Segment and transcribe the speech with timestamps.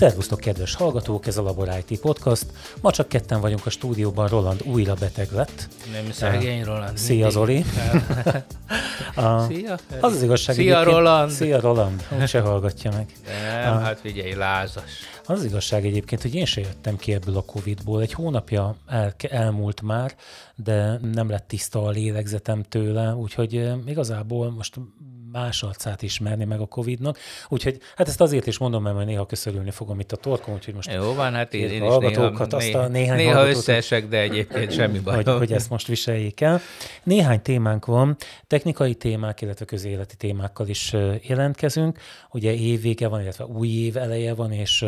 [0.00, 2.46] Szervusztok, kedves hallgatók, ez a Labor IT Podcast.
[2.80, 5.68] Ma csak ketten vagyunk a stúdióban, Roland újra beteg lett.
[5.92, 6.98] Nem szegény Roland.
[6.98, 7.64] Szia, Zoli.
[9.14, 9.78] A, Szia.
[10.00, 10.54] Az az igazság.
[10.54, 11.30] Szia, Roland.
[11.30, 12.06] Szia, Roland.
[12.20, 13.12] Úgy se hallgatja meg.
[13.62, 14.90] Nem, a, hát figyelj, lázas.
[15.26, 18.00] Az az igazság egyébként, hogy én se jöttem ki ebből a Covid-ból.
[18.02, 20.14] Egy hónapja el, elmúlt már,
[20.54, 24.74] de nem lett tiszta a lélegzetem tőle, úgyhogy igazából most
[25.32, 27.18] más arcát ismerni meg a Covid-nak.
[27.48, 30.74] Úgyhogy hát ezt azért is mondom, mert majd néha köszörülni fogom itt a torkon, úgyhogy
[30.74, 34.72] most Jó van, hát én, én is néha, azt a néhány néha összeesek, de egyébként
[34.72, 35.14] semmi baj.
[35.14, 36.60] Hogy, hogy ezt most viseljék el.
[37.02, 38.16] Néhány témánk van,
[38.46, 41.98] technikai témák, illetve közéleti témákkal is jelentkezünk.
[42.30, 44.84] Ugye évvége van, illetve új év eleje van, és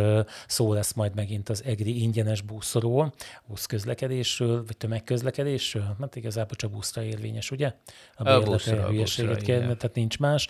[0.47, 3.13] szó lesz majd megint az EGRI ingyenes buszról,
[3.47, 7.73] buszközlekedésről, vagy tömegközlekedésről, mert igazából csak buszra érvényes, ugye?
[8.15, 10.49] A, a buszra, a buszra, tehát nincs más más.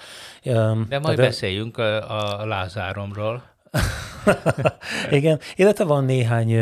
[0.89, 1.23] De majd de...
[1.23, 3.43] beszéljünk a, a Lázáromról.
[5.11, 6.57] Igen, illetve van néhány,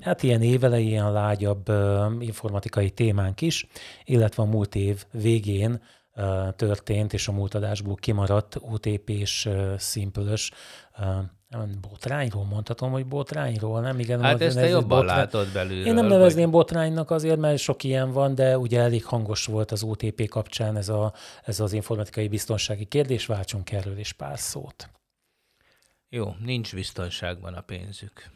[0.00, 1.72] hát ilyen évelei, ilyen lágyabb
[2.20, 3.66] informatikai témánk is,
[4.04, 5.82] illetve a múlt év végén
[6.56, 10.50] történt, és a múlt adásból kimaradt OTP-s szimpölös
[11.80, 13.98] botrányról mondhatom, hogy botrányról, nem?
[13.98, 15.16] Igen, hát ezt te jobban botrány...
[15.16, 15.86] látod belülről.
[15.86, 16.52] Én nem nevezném vagy...
[16.52, 20.88] botránynak azért, mert sok ilyen van, de ugye elég hangos volt az OTP kapcsán ez,
[20.88, 21.12] a,
[21.44, 24.90] ez az informatikai biztonsági kérdés, váltsunk erről is pár szót.
[26.08, 28.30] Jó, nincs biztonságban a pénzük.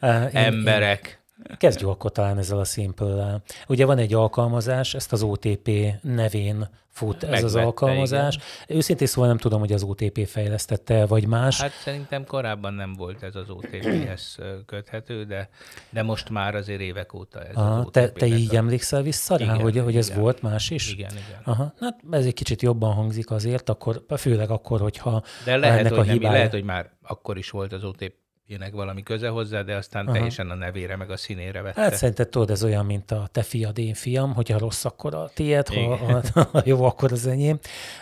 [0.32, 1.23] Emberek.
[1.58, 5.70] Kezdjük akkor talán ezzel a simple Ugye van egy alkalmazás, ezt az OTP
[6.02, 8.34] nevén fut ez Megvette, az alkalmazás.
[8.34, 8.76] Igen.
[8.78, 11.60] Őszintén szóval nem tudom, hogy az OTP fejlesztette, vagy más.
[11.60, 15.48] Hát szerintem korábban nem volt ez az OTP-hez köthető, de,
[15.90, 17.92] de most már azért évek óta ez Aha, az OTP.
[17.92, 18.58] Te, te így a...
[18.58, 20.20] emlékszel vissza rá, igen, hogy, hogy ez igen.
[20.20, 20.92] volt más is?
[20.92, 21.40] Igen, igen.
[21.44, 25.98] Aha, hát ez egy kicsit jobban hangzik azért, akkor, főleg akkor, hogyha De lehet, hogy,
[25.98, 26.20] a hibája...
[26.20, 30.06] nem, lehet, hogy már akkor is volt az OTP ének valami köze hozzá, de aztán
[30.06, 30.14] Aha.
[30.14, 31.80] teljesen a nevére meg a színére vette.
[31.80, 35.30] Hát szerinted tudod, ez olyan, mint a te fiad, én fiam, hogyha rossz, akkor a
[35.34, 36.22] tiéd, ha, ha,
[36.52, 37.58] ha jó, akkor az enyém.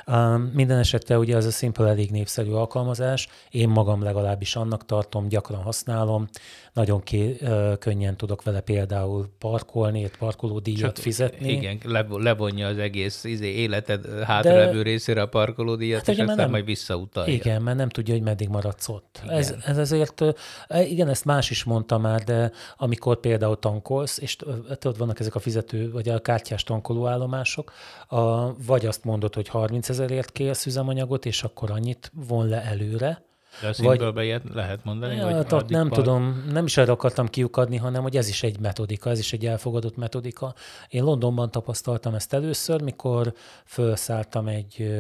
[0.07, 5.29] Um, minden esetre ugye az a Simple elég népszerű alkalmazás, én magam legalábbis annak tartom,
[5.29, 6.29] gyakran használom,
[6.73, 11.53] nagyon ké, uh, könnyen tudok vele például parkolni, parkoló díjat Csak, fizetni.
[11.53, 11.79] Igen,
[12.13, 16.65] levonja az egész izé, életed hátralevő részére a parkoló díjat, hát, és aztán nem, majd
[16.65, 17.35] visszautalja.
[17.35, 19.23] Igen, mert nem tudja, hogy meddig maradsz ott.
[19.29, 20.23] Ez, ez azért
[20.69, 24.37] E, igen, ezt más is mondta már, de amikor például tankolsz, és
[24.79, 27.73] tudod, vannak ezek a fizető, vagy a kártyás tankolóállomások,
[28.07, 33.23] a, vagy azt mondod, hogy 30 ezerért kérsz üzemanyagot, és akkor annyit von le előre,
[33.61, 35.17] de a vagy, ilyet lehet mondani?
[35.17, 36.03] Ja, vagy tehát nem part...
[36.03, 39.47] tudom, nem is erre akartam kiukadni, hanem hogy ez is egy metodika, ez is egy
[39.47, 40.55] elfogadott metodika.
[40.89, 43.33] Én Londonban tapasztaltam ezt először, mikor
[43.65, 44.91] felszálltam egy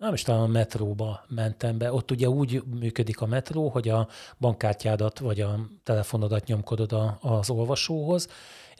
[0.00, 1.92] nem is talán a metróba mentem be.
[1.92, 7.50] Ott ugye úgy működik a metró, hogy a bankkártyádat vagy a telefonodat nyomkodod a, az
[7.50, 8.28] olvasóhoz,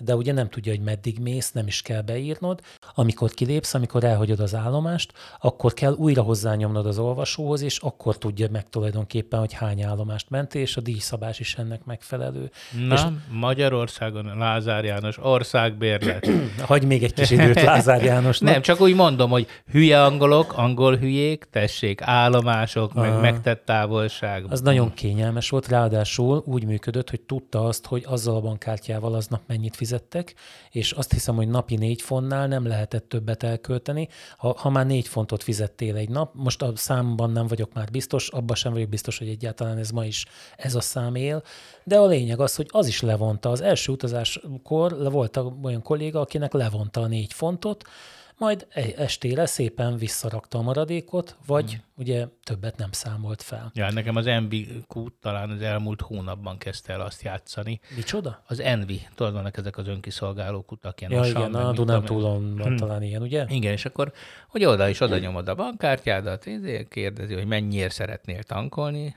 [0.01, 2.61] de ugye nem tudja, hogy meddig mész, nem is kell beírnod.
[2.95, 8.49] Amikor kilépsz, amikor elhagyod az állomást, akkor kell újra hozzányomnod az olvasóhoz, és akkor tudja
[8.51, 12.51] meg tulajdonképpen, hogy hány állomást mentél, és a díjszabás is ennek megfelelő.
[12.89, 13.01] Na, és...
[13.31, 16.29] Magyarországon Lázár János országbérlet.
[16.67, 18.53] Hagy még egy kis időt Lázár Jánosnak.
[18.53, 24.45] Nem, csak úgy mondom, hogy hülye angolok, angol hülyék, tessék, állomások, meg uh, megtett távolság.
[24.49, 29.41] Az nagyon kényelmes volt, ráadásul úgy működött, hogy tudta azt, hogy azzal a bankkártyával aznap
[29.47, 30.35] mennyit fizet fizettek,
[30.71, 34.09] és azt hiszem, hogy napi négy fontnál nem lehetett többet elkölteni.
[34.37, 38.29] Ha, ha már négy fontot fizettél egy nap, most a számban nem vagyok már biztos,
[38.29, 41.43] abban sem vagyok biztos, hogy egyáltalán ez ma is ez a szám él,
[41.85, 43.51] de a lényeg az, hogy az is levonta.
[43.51, 47.85] Az első utazáskor volt olyan kolléga, akinek levonta a négy fontot,
[48.41, 51.83] majd e- estére szépen visszarakta a maradékot, vagy hmm.
[51.97, 53.71] ugye többet nem számolt fel.
[53.75, 57.81] Ja, nekem az NV-kút talán az elmúlt hónapban kezdte el azt játszani.
[57.97, 58.43] Micsoda?
[58.47, 62.77] Az Envi, tudod, vannak ezek az önkiszolgáló kutak, ilyen ja, igen, a Dunántúlon van hmm.
[62.77, 63.45] talán ilyen, ugye?
[63.49, 64.13] Igen, és akkor,
[64.49, 66.47] hogy oda is oda nyomod a bankkártyádat,
[66.89, 69.17] kérdezi, hogy mennyiért szeretnél tankolni,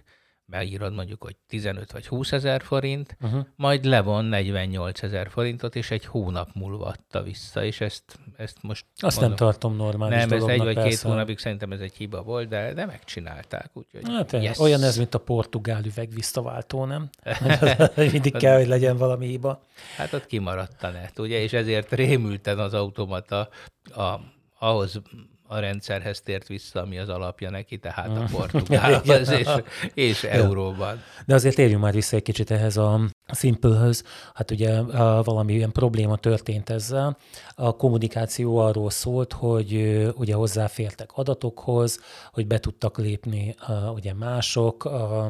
[0.54, 3.46] beírod mondjuk, hogy 15 vagy 20 ezer forint, uh-huh.
[3.56, 8.86] majd levon 48 ezer forintot, és egy hónap múlva adta vissza, és ezt, ezt most...
[8.98, 10.90] Azt mondom, nem tartom normális Nem, ez egy vagy persze.
[10.90, 13.70] két hónapig szerintem ez egy hiba volt, de, de megcsinálták.
[13.74, 14.60] Úgyhogy hát, yes.
[14.60, 17.10] Olyan ez, mint a portugál üveg visszaváltó, nem?
[18.12, 19.64] Mindig kell, hogy legyen valami hiba.
[19.98, 23.50] Hát ott kimaradt a net, ugye, és ezért rémülten az automata
[23.96, 24.20] a,
[24.60, 25.02] ahhoz
[25.48, 29.50] a rendszerhez tért vissza, ami az alapja neki, tehát a portugálhoz és,
[29.94, 31.02] és euróban.
[31.26, 33.00] De azért térjünk már vissza egy kicsit ehhez a
[33.34, 34.04] Simple-höz.
[34.34, 34.82] Hát ugye
[35.22, 37.18] valami ilyen probléma történt ezzel.
[37.56, 39.74] A kommunikáció arról szólt, hogy
[40.16, 42.00] ugye hozzáfértek adatokhoz,
[42.32, 43.56] hogy be tudtak lépni
[43.94, 44.90] ugye mások,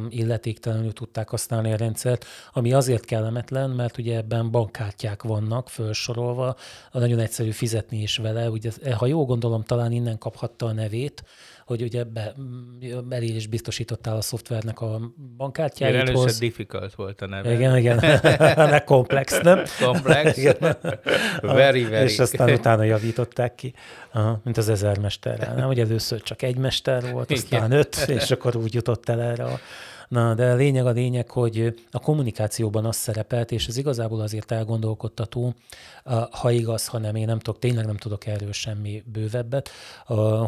[0.10, 6.56] illetéktelenül tudták használni a rendszert, ami azért kellemetlen, mert ugye ebben bankkártyák vannak felsorolva,
[6.92, 8.50] nagyon egyszerű fizetni is vele.
[8.50, 11.24] Ugye, ha jól gondolom, talán innen kaphatta a nevét,
[11.66, 12.34] hogy ugye be,
[13.08, 15.96] belé is biztosítottál a szoftvernek a bankkártyáit.
[15.96, 17.54] Először difficult volt a neve.
[17.54, 18.22] Igen, igen.
[18.70, 19.64] Meg komplex, nem?
[19.82, 20.38] Komplex.
[20.38, 20.78] Igen.
[21.42, 22.04] very, very.
[22.04, 23.74] És aztán utána javították ki,
[24.12, 25.56] Aha, mint az ezer mesterrel.
[25.56, 27.80] Nem, hogy először csak egy mester volt, aztán igen.
[27.80, 29.60] öt, és akkor úgy jutott el erre a
[30.08, 34.52] Na, de a lényeg a lényeg, hogy a kommunikációban az szerepelt, és ez igazából azért
[34.52, 35.54] elgondolkodtató,
[36.32, 39.70] ha igaz, ha nem, én nem tudok, tényleg nem tudok erről semmi bővebbet,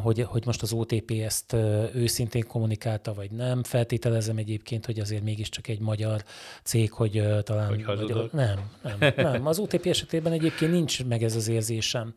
[0.01, 1.53] hogy, hogy most az OTP ezt
[1.93, 3.63] őszintén kommunikálta, vagy nem.
[3.63, 6.23] Feltételezem egyébként, hogy azért mégiscsak egy magyar
[6.63, 7.67] cég, hogy talán...
[7.67, 9.47] Hogy magyar, nem, nem, nem.
[9.47, 12.13] Az OTP esetében egyébként nincs meg ez az érzésem.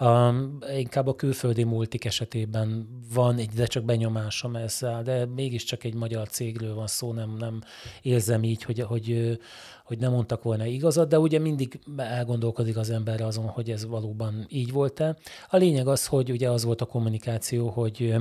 [0.00, 5.94] Um, inkább a külföldi multik esetében van egy, de csak benyomásom ezzel, de mégiscsak egy
[5.94, 7.60] magyar cégről van szó, nem, nem
[8.02, 9.38] érzem így, hogy, hogy,
[9.84, 14.46] hogy nem mondtak volna igazat, de ugye mindig elgondolkodik az ember azon, hogy ez valóban
[14.48, 15.16] így volt-e.
[15.48, 18.14] A lényeg az, hogy ugye az volt a kommunikáció, hogy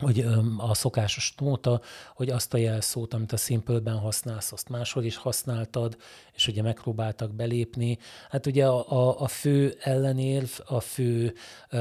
[0.00, 0.26] hogy
[0.56, 1.80] a szokásos nóta,
[2.14, 5.96] hogy azt a jelszót, amit a Simple-ben használsz, azt máshol is használtad,
[6.32, 7.98] és ugye megpróbáltak belépni.
[8.28, 11.34] Hát ugye a, a, fő ellenérv, a fő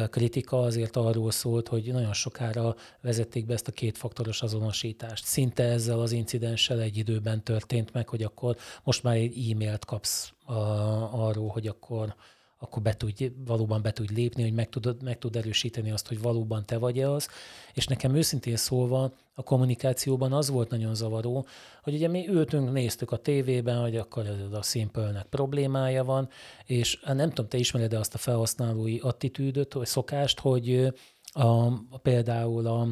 [0.09, 5.25] kritika azért arról szólt, hogy nagyon sokára vezették be ezt a kétfaktoros azonosítást.
[5.25, 10.33] Szinte ezzel az incidenssel egy időben történt meg, hogy akkor most már egy e-mailt kapsz
[10.45, 10.53] a,
[11.27, 12.15] arról, hogy akkor
[12.61, 16.21] akkor be tudj, valóban be tudj lépni, hogy meg tud, meg tud erősíteni azt, hogy
[16.21, 17.27] valóban te vagy-e az.
[17.73, 21.45] És nekem őszintén szólva a kommunikációban az volt nagyon zavaró,
[21.83, 26.29] hogy ugye mi ültünk, néztük a tévében, hogy akkor a simple problémája van,
[26.65, 30.93] és hát nem tudom, te ismered-e azt a felhasználói attitűdöt, vagy szokást, hogy
[31.31, 31.47] a,
[31.89, 32.87] a, például a,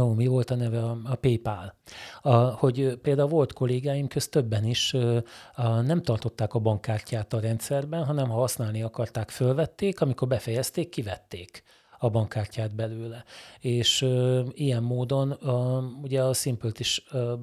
[0.00, 0.82] Ó, mi volt a neve?
[0.82, 1.74] A, PayPal.
[2.20, 4.94] A, hogy például volt kollégáim közt többen is
[5.54, 11.62] a, nem tartották a bankkártyát a rendszerben, hanem ha használni akarták, fölvették, amikor befejezték, kivették
[11.98, 13.24] a bankkártyát belőle.
[13.60, 17.34] És ö, ilyen módon ö, ugye a simple is ö,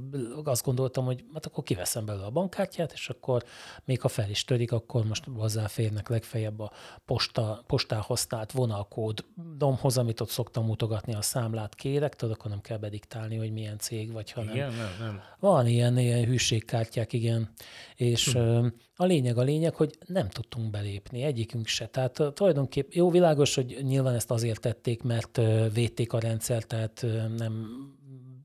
[0.44, 3.44] azt gondoltam, hogy hát akkor kiveszem belőle a bankkártyát, és akkor
[3.86, 6.72] még ha fel is törik, akkor most hozzáférnek legfeljebb a
[7.06, 9.26] posta, postán használt vonalkód
[9.58, 13.78] domhoz, amit ott szoktam mutogatni, a számlát kérek, tudod, akkor nem kell bediktálni, hogy milyen
[13.78, 15.22] cég vagy, hanem igen, nem, nem.
[15.40, 17.50] van ilyen, ilyen hűségkártyák, igen.
[17.96, 18.68] És hm.
[18.96, 21.88] A lényeg a lényeg, hogy nem tudtunk belépni, egyikünk se.
[21.88, 25.40] Tehát tulajdonképp jó világos, hogy nyilván ezt azért tették, mert
[25.74, 27.06] védték a rendszert, tehát
[27.38, 27.68] nem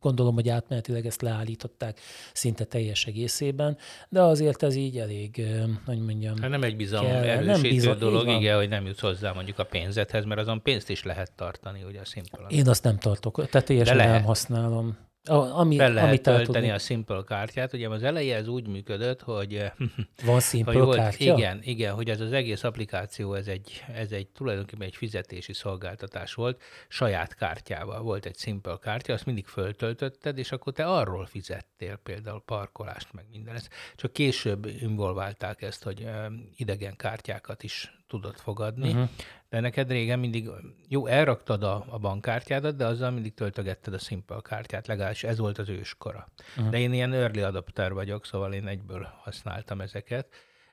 [0.00, 2.00] gondolom, hogy átmenetileg ezt leállították
[2.32, 3.76] szinte teljes egészében,
[4.08, 5.46] de azért ez így elég,
[5.86, 6.36] hogy mondjam.
[6.40, 9.58] Hát nem egy bizalom kell, erősítő nem bizal, dolog, igen, hogy nem jutsz hozzá mondjuk
[9.58, 12.50] a pénzethez, mert azon pénzt is lehet tartani, ugye a szimplon.
[12.50, 14.96] Én azt nem tartok, tehát teljesen nem használom.
[15.28, 17.72] A, ami, Fel lehet amit tölteni a Simple kártyát.
[17.72, 19.54] Ugye az eleje ez úgy működött, hogy...
[19.54, 19.72] Eh,
[20.24, 21.36] Van Simple hogy volt, kártya?
[21.36, 26.34] Igen, igen, hogy ez az egész applikáció, ez egy, ez egy tulajdonképpen egy fizetési szolgáltatás
[26.34, 28.02] volt, saját kártyával.
[28.02, 33.24] Volt egy Simple kártya, azt mindig föltöltötted, és akkor te arról fizettél például parkolást, meg
[33.30, 33.54] minden.
[33.54, 36.26] Ezt csak később involválták ezt, hogy eh,
[36.56, 39.08] idegen kártyákat is tudott fogadni, uh-huh.
[39.48, 40.50] de neked régen mindig,
[40.88, 45.58] jó, elraktad a, a bankkártyádat, de azzal mindig töltögetted a Simple kártyát, legalábbis ez volt
[45.58, 46.28] az őskora.
[46.56, 46.70] Uh-huh.
[46.70, 50.26] De én ilyen early adapter vagyok, szóval én egyből használtam ezeket,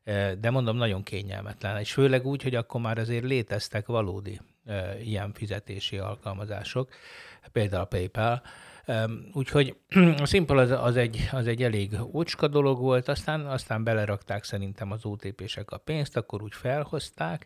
[0.04, 5.00] e, de mondom, nagyon kényelmetlen, és főleg úgy, hogy akkor már azért léteztek valódi e,
[5.00, 6.90] ilyen fizetési alkalmazások,
[7.52, 8.42] például a PayPal,
[9.34, 9.76] Úgyhogy
[10.18, 14.92] a Simple az, az, egy, az egy elég ócska dolog volt, aztán, aztán belerakták szerintem
[14.92, 17.46] az OTP-sek a pénzt, akkor úgy felhozták,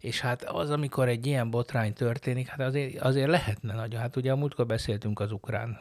[0.00, 3.94] és hát az, amikor egy ilyen botrány történik, hát azért, azért lehetne nagy.
[3.94, 5.78] Hát ugye a múltkor beszéltünk az ukrán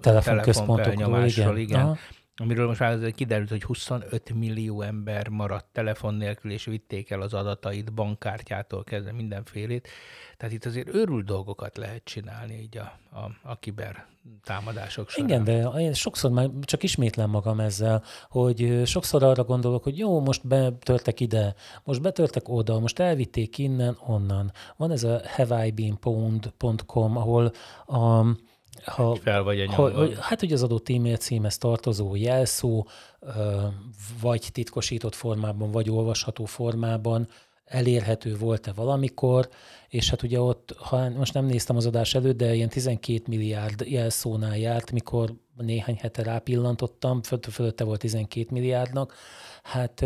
[0.00, 1.56] telefonközpontokról, igen.
[1.56, 1.80] igen.
[1.80, 1.96] Aha
[2.36, 7.34] amiről most már kiderült, hogy 25 millió ember maradt telefon nélkül, és vitték el az
[7.34, 9.88] adatait bankkártyától kezdve mindenfélét.
[10.36, 14.06] Tehát itt azért őrült dolgokat lehet csinálni így a, a, a kiber
[14.44, 15.28] támadások során.
[15.28, 20.20] Igen, de én sokszor már csak ismétlem magam ezzel, hogy sokszor arra gondolok, hogy jó,
[20.20, 24.52] most betörtek ide, most betörtek oda, most elvitték innen, onnan.
[24.76, 27.52] Van ez a haveibeenpwned.com, ahol
[27.86, 28.24] a
[28.84, 32.86] ha, fel vagy ha, Hát, hogy az adott e-mail címhez tartozó jelszó,
[34.20, 37.28] vagy titkosított formában, vagy olvasható formában
[37.64, 39.48] elérhető volt-e valamikor,
[39.88, 43.80] és hát ugye ott, ha most nem néztem az adás előtt, de ilyen 12 milliárd
[43.86, 49.14] jelszónál járt, mikor néhány hete rápillantottam, fölötte volt 12 milliárdnak,
[49.62, 50.04] hát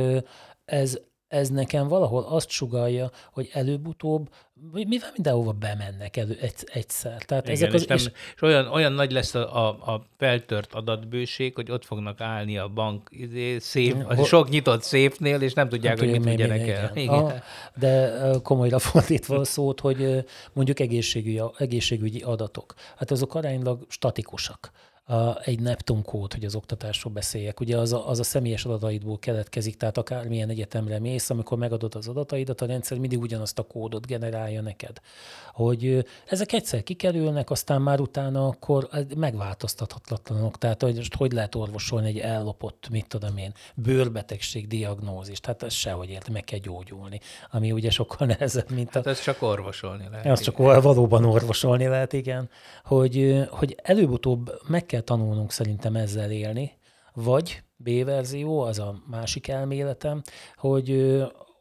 [0.65, 0.99] ez,
[1.29, 4.29] ez nekem valahol azt sugalja, hogy előbb-utóbb,
[4.73, 6.39] mivel mindenhova bemennek egy,
[6.73, 7.23] egyszer.
[7.23, 10.07] Tehát Igen, ezek az, és, nem, és, és olyan, olyan nagy lesz a, a, a
[10.17, 15.53] feltört adatbőség, hogy ott fognak állni a bank izé, szép, a sok nyitott szépnél, és
[15.53, 16.91] nem tudják, hogy mit tudjanak el.
[16.95, 17.15] Igen.
[17.15, 17.43] A,
[17.75, 18.13] de
[18.43, 24.71] komolyra fordítva a szót, hogy mondjuk egészségügyi, egészségügyi adatok, hát azok aránylag statikusak
[25.09, 27.61] a, egy Neptun kód, hogy az oktatásról beszéljek.
[27.61, 32.09] Ugye az a, az a személyes adataidból keletkezik, tehát akármilyen egyetemre mész, amikor megadod az
[32.09, 35.01] adataidat, a rendszer mindig ugyanazt a kódot generálja neked.
[35.53, 40.59] Hogy ezek egyszer kikerülnek, aztán már utána akkor megváltoztathatatlanok.
[40.59, 45.47] Tehát hogy most hogy lehet orvosolni egy ellopott, mit tudom én, bőrbetegség diagnózist.
[45.47, 47.21] Hát ez sehogy ért, meg kell gyógyulni.
[47.51, 48.99] Ami ugye sokkal nehezebb, mint a...
[48.99, 50.27] Hát ez csak orvosolni lehet.
[50.27, 52.51] Az csak valóban orvosolni lehet, igen.
[52.85, 56.73] Hogy, hogy előbb-utóbb meg kell kell tanulnunk szerintem ezzel élni,
[57.15, 60.23] vagy B verzió, az a másik elméletem,
[60.57, 60.91] hogy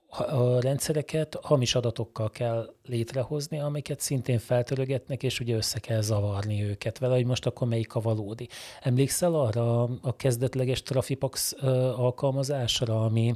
[0.09, 6.97] a rendszereket hamis adatokkal kell létrehozni, amiket szintén feltörögetnek, és ugye össze kell zavarni őket
[6.97, 8.47] vele, hogy most akkor melyik a valódi.
[8.81, 11.53] Emlékszel arra a kezdetleges Trafipax
[11.95, 13.35] alkalmazásra, ami,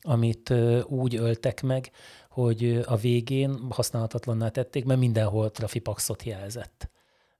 [0.00, 0.54] amit
[0.86, 1.90] úgy öltek meg,
[2.30, 6.90] hogy a végén használhatatlanná tették, mert mindenhol Trafipaxot jelzett.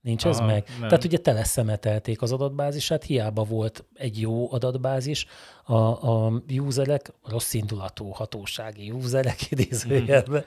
[0.03, 0.65] Nincs ez Aha, meg?
[0.81, 0.89] Nem.
[0.89, 5.27] Tehát ugye teleszemetelték az adatbázisát, hiába volt egy jó adatbázis,
[5.65, 10.45] a, a userek, rossz indulatú hatósági userek idézőjelben,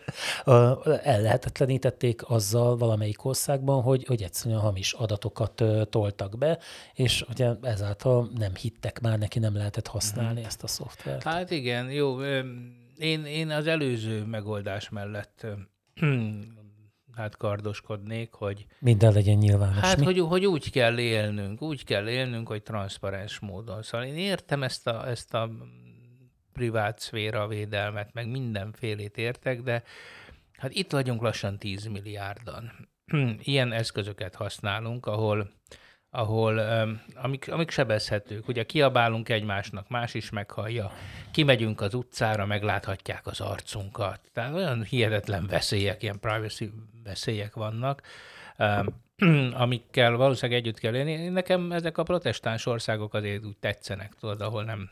[1.03, 6.59] el lehetetlenítették azzal valamelyik országban, hogy, hogy egyszerűen hamis adatokat toltak be,
[6.93, 10.47] és ugye ezáltal nem hittek már neki, nem lehetett használni hmm.
[10.47, 11.23] ezt a szoftvert.
[11.23, 12.23] Hát igen, jó.
[12.97, 15.45] Én, én az előző megoldás mellett
[17.15, 18.65] hát kardoskodnék, hogy...
[18.79, 19.79] Minden legyen nyilvános.
[19.79, 23.81] Hát, hogy, hogy úgy kell élnünk, úgy kell élnünk, hogy transzparens módon.
[23.81, 25.49] Szóval én értem ezt a, ezt a
[26.53, 29.83] privát szféra védelmet, meg mindenfélét értek, de
[30.57, 32.89] hát itt vagyunk lassan 10 milliárdan.
[33.43, 35.51] Ilyen eszközöket használunk, ahol
[36.15, 36.59] ahol
[37.15, 38.47] amik, amik sebezhetők.
[38.47, 40.91] Ugye kiabálunk egymásnak, más is meghallja.
[41.31, 44.19] Kimegyünk az utcára, megláthatják az arcunkat.
[44.33, 46.71] Tehát olyan hihetetlen veszélyek, ilyen privacy
[47.03, 48.01] veszélyek vannak,
[49.63, 51.27] amikkel valószínűleg együtt kell élni.
[51.27, 54.89] Nekem ezek a protestáns országok azért úgy tetszenek, tudod, ahol nem,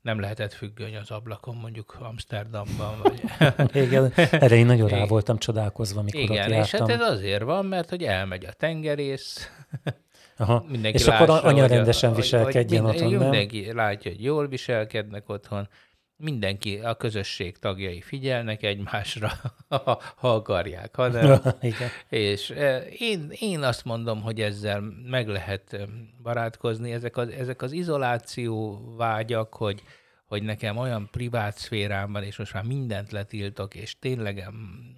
[0.00, 3.00] nem lehetett függöny az ablakon, mondjuk Amsterdamban.
[3.02, 3.22] Vagy...
[3.84, 6.62] Igen, erre én nagyon rá voltam csodálkozva, mikor Igen, ott jártam.
[6.62, 9.50] és hát ez azért van, mert hogy elmegy a tengerész,
[10.36, 10.64] Aha.
[10.68, 13.20] Mindenki és lássa, akkor anya rendesen hogy, viselkedjen hogy otthon, nem?
[13.20, 15.68] Mindenki látja, hogy jól viselkednek otthon,
[16.16, 19.32] mindenki, a közösség tagjai figyelnek egymásra,
[19.68, 21.40] ha, ha akarják, ha nem.
[21.60, 21.88] Igen.
[22.08, 22.54] És
[22.98, 25.88] én, én azt mondom, hogy ezzel meg lehet
[26.22, 26.92] barátkozni.
[26.92, 29.82] Ezek az, ezek az izoláció vágyak, hogy
[30.26, 34.48] hogy nekem olyan privát szférám van, és most már mindent letiltok, és tényleg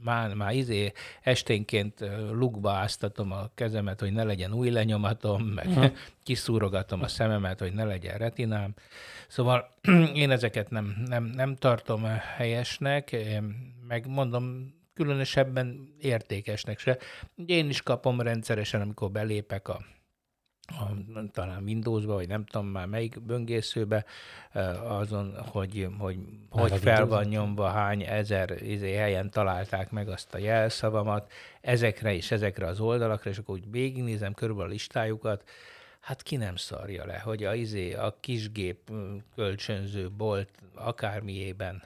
[0.01, 0.93] már, már izé
[1.23, 5.91] esténként lukba áztatom a kezemet, hogy ne legyen új lenyomatom, meg ha.
[6.25, 8.75] kiszúrogatom a szememet, hogy ne legyen retinám.
[9.29, 9.75] Szóval
[10.15, 12.05] én ezeket nem, nem, nem tartom
[12.37, 13.17] helyesnek,
[13.89, 16.99] meg mondom, különösebben értékesnek se.
[17.47, 19.81] Én is kapom rendszeresen, amikor belépek a
[20.69, 24.05] a, talán Windowsba, vagy nem tudom már melyik böngészőbe,
[24.83, 26.19] azon, hogy, hogy,
[26.51, 32.31] hogy fel van nyomva, hány ezer izé, helyen találták meg azt a jelszavamat, ezekre és
[32.31, 35.49] ezekre az oldalakra, és akkor úgy végignézem körülbelül a listájukat,
[36.01, 38.91] hát ki nem szarja le, hogy a, izé, a kisgép
[39.35, 41.83] kölcsönző bolt akármiében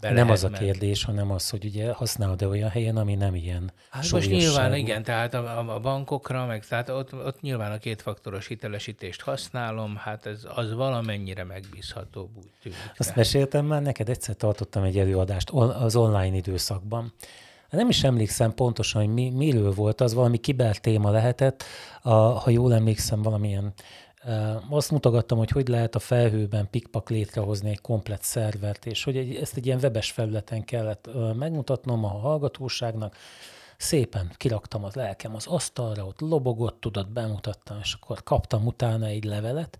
[0.00, 3.72] be Nem az a kérdés, hanem az, hogy ugye használod-e olyan helyen, ami nem ilyen
[3.90, 8.46] Hát most nyilván igen, tehát a, a bankokra, meg tehát ott, ott nyilván a kétfaktoros
[8.46, 12.78] hitelesítést használom, hát ez az valamennyire megbízható úgy tűnik.
[12.90, 13.16] Azt tehát.
[13.16, 17.12] meséltem már neked, egyszer tartottam egy előadást az online időszakban.
[17.70, 21.64] Nem is emlékszem pontosan, hogy mi, miről volt az, valami kibertéma lehetett,
[22.02, 23.72] a, ha jól emlékszem, valamilyen
[24.70, 29.34] azt mutogattam, hogy hogy lehet a felhőben pikpak létrehozni egy komplet szervert, és hogy egy,
[29.34, 33.16] ezt egy ilyen webes felületen kellett megmutatnom a hallgatóságnak.
[33.76, 39.24] Szépen kiraktam az lelkem az asztalra, ott lobogott, tudod, bemutattam, és akkor kaptam utána egy
[39.24, 39.78] levelet,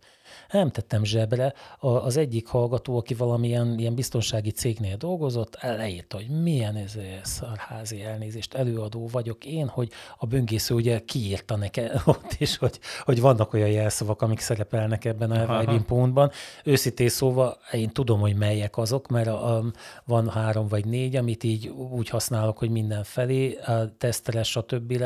[0.50, 1.54] Nem tettem zsebre.
[1.78, 8.54] Az egyik hallgató, aki valamilyen ilyen biztonsági cégnél dolgozott, leírta, hogy milyen ez szarházi elnézést,
[8.54, 13.70] előadó vagyok én, hogy a böngésző ugye kiírta nekem ott is, hogy, hogy vannak olyan
[13.70, 16.30] jelszavak, amik szerepelnek ebben a Vibing pontban.
[16.64, 19.64] Őszintén szóval én tudom, hogy melyek azok, mert a, a,
[20.04, 25.02] van három vagy négy, amit így úgy használok, hogy mindenfelé, a tesztre, stb.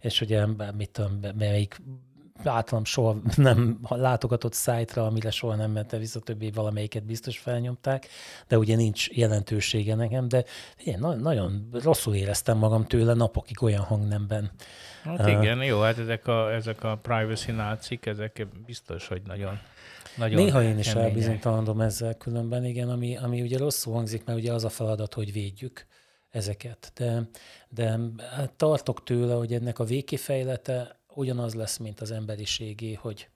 [0.00, 1.80] és ugye mit tudom, melyik
[2.44, 8.08] általam soha nem látogatott szájtra, amire soha nem mente vissza, többé valamelyiket biztos felnyomták,
[8.48, 10.44] de ugye nincs jelentősége nekem, de
[10.98, 14.50] na- nagyon rosszul éreztem magam tőle napokig olyan hangnemben.
[15.02, 19.58] Hát uh, igen, jó, hát ezek a, ezek a privacy nácik, ezek biztos, hogy nagyon
[20.16, 24.52] nagyon Néha én is elbizonytalandom ezzel különben, igen, ami, ami ugye rosszul hangzik, mert ugye
[24.52, 25.86] az a feladat, hogy védjük
[26.30, 26.92] ezeket.
[26.94, 27.28] De,
[27.68, 27.98] de
[28.36, 33.28] hát tartok tőle, hogy ennek a végkifejlete ugyanaz lesz, mint az emberiségé, hogy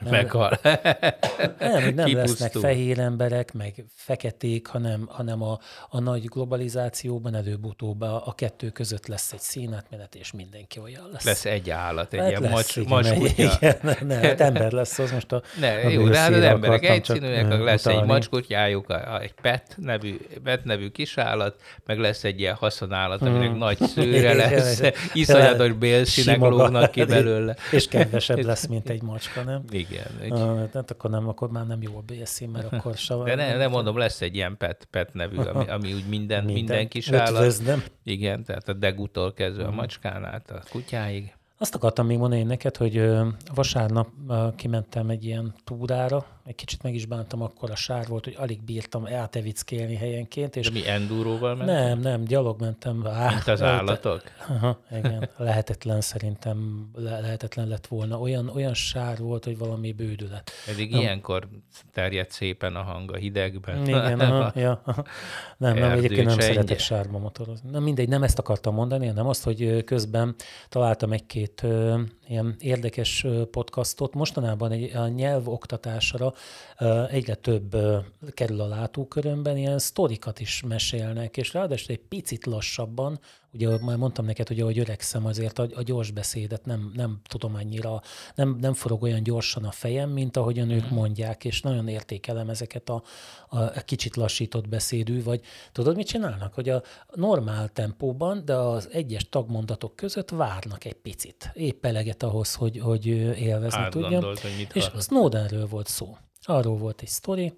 [0.00, 0.58] nem, Meghal.
[1.58, 8.00] nem, hogy nem lesznek fehér emberek, meg feketék, hanem, hanem a, a nagy globalizációban előbb-utóbb
[8.00, 11.24] a, a kettő között lesz egy színátmenet, és mindenki olyan lesz.
[11.24, 13.52] Lesz egy állat, egy hát ilyen macs, macskutya.
[13.60, 15.42] Igen, ne, hát ember lesz az most a...
[15.60, 18.00] Ne, a jó, de hát az emberek egyszínűek, lesz utalni.
[18.00, 23.58] egy macskutyájuk, egy pet nevű, pet nevű kisállat, meg lesz egy ilyen haszonállat, aminek hmm.
[23.58, 24.80] nagy szőre lesz,
[25.12, 27.56] iszonyatos bélszínek lógnak ki belőle.
[27.70, 29.64] És kedvesebb lesz, mint egy macska, nem?
[29.70, 29.89] Igen.
[29.90, 30.06] Igen.
[30.20, 30.32] Egy...
[30.32, 33.24] Uh, hát akkor, nem, akkor már nem jó a BSC, mert akkor sem.
[33.24, 36.54] De ne, nem mondom, lesz egy ilyen pet, pet nevű, ami, ami úgy minden, minden,
[36.54, 37.62] minden kis állat.
[38.04, 41.34] Igen, tehát a degutól kezdve a macskán át a kutyáig.
[41.58, 43.10] Azt akartam még mondani neked, hogy
[43.54, 44.08] vasárnap
[44.56, 48.62] kimentem egy ilyen túrára, egy kicsit meg is bántam, akkor a sár volt, hogy alig
[48.62, 50.56] bírtam átevickélni helyenként.
[50.56, 51.76] És De mi enduróval mentem?
[51.76, 53.06] Nem, nem, gyalog mentem.
[53.06, 54.22] Á, Mint az állatok?
[54.48, 58.18] Aha, igen, lehetetlen szerintem, lehetetlen lett volna.
[58.18, 60.50] Olyan, olyan sár volt, hogy valami bődület.
[60.66, 61.00] Pedig nem.
[61.00, 61.48] ilyenkor
[61.92, 63.86] terjed szépen a hang a hidegben.
[63.86, 65.04] Igen, aha, ja, aha.
[65.56, 67.70] Nem, nem, egyébként nem szeretek sárba motorozni.
[67.70, 70.34] Na mindegy, nem ezt akartam mondani, hanem azt, hogy közben
[70.68, 71.66] találtam egy-két
[72.28, 74.14] ilyen érdekes podcastot.
[74.14, 76.29] Mostanában egy, a nyelvoktatásra
[77.08, 77.76] egyre több
[78.30, 83.20] kerül a látókörömben, ilyen sztorikat is mesélnek, és ráadásul egy picit lassabban,
[83.52, 87.54] ugye már mondtam neked, hogy ahogy öregszem, azért a, a gyors beszédet nem, nem tudom
[87.54, 88.02] annyira,
[88.34, 90.94] nem, nem forog olyan gyorsan a fejem, mint ahogyan ők mhm.
[90.94, 93.02] mondják, és nagyon értékelem ezeket a,
[93.48, 95.40] a, a kicsit lassított beszédű, vagy
[95.72, 96.54] tudod, mit csinálnak?
[96.54, 96.82] Hogy a
[97.14, 103.06] normál tempóban, de az egyes tagmondatok között várnak egy picit, épp eleget ahhoz, hogy, hogy
[103.06, 104.24] élvezni tudjam.
[104.72, 106.16] És Snowdenről volt szó.
[106.44, 107.52] Arról volt egy sztori,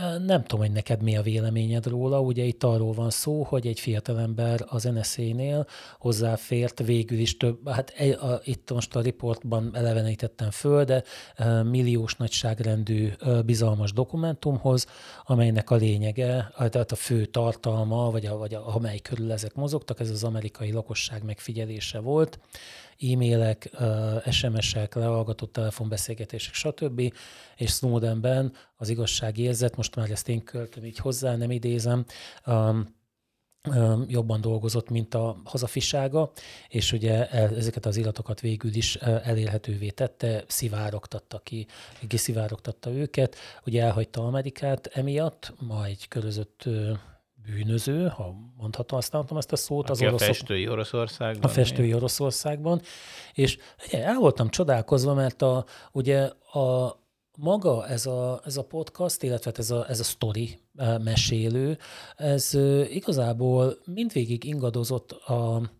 [0.00, 2.20] nem tudom, hogy neked mi a véleményed róla.
[2.20, 5.66] Ugye itt arról van szó, hogy egy fiatalember az NSZ-nél
[5.98, 11.02] hozzáfért végül is több, hát a, a, itt most a riportban elevenítettem föl, de
[11.36, 14.86] a, milliós nagyságrendű a, bizalmas dokumentumhoz,
[15.24, 20.00] amelynek a lényege, tehát a fő tartalma, vagy, a, vagy a, amely körül ezek mozogtak,
[20.00, 22.38] ez az amerikai lakosság megfigyelése volt,
[23.10, 23.70] e-mailek,
[24.30, 27.12] SMS-ek, lehallgatott telefonbeszélgetések, stb.
[27.56, 28.52] És Snowdenben
[28.82, 32.04] az igazságérzet, most már ezt én költöm így hozzá, nem idézem,
[34.06, 36.32] jobban dolgozott, mint a hazafisága,
[36.68, 41.66] és ugye ezeket az iratokat végül is elérhetővé tette, szivárogtatta ki,
[42.08, 46.68] kiszivárogtatta őket, ugye elhagyta Amerikát emiatt, ma egy körözött
[47.46, 49.90] bűnöző, ha mondhatom, használhatom ezt a szót.
[49.90, 51.50] Aki az oroszok, a festői Oroszországban.
[51.50, 51.94] A festői én.
[51.94, 52.80] Oroszországban.
[53.32, 57.00] És ugye, el voltam csodálkozva, mert a, ugye a,
[57.38, 61.78] maga ez a, ez a podcast, illetve hát ez a, ez a story e, mesélő,
[62.16, 62.54] ez
[62.90, 65.70] igazából mindvégig ingadozott a,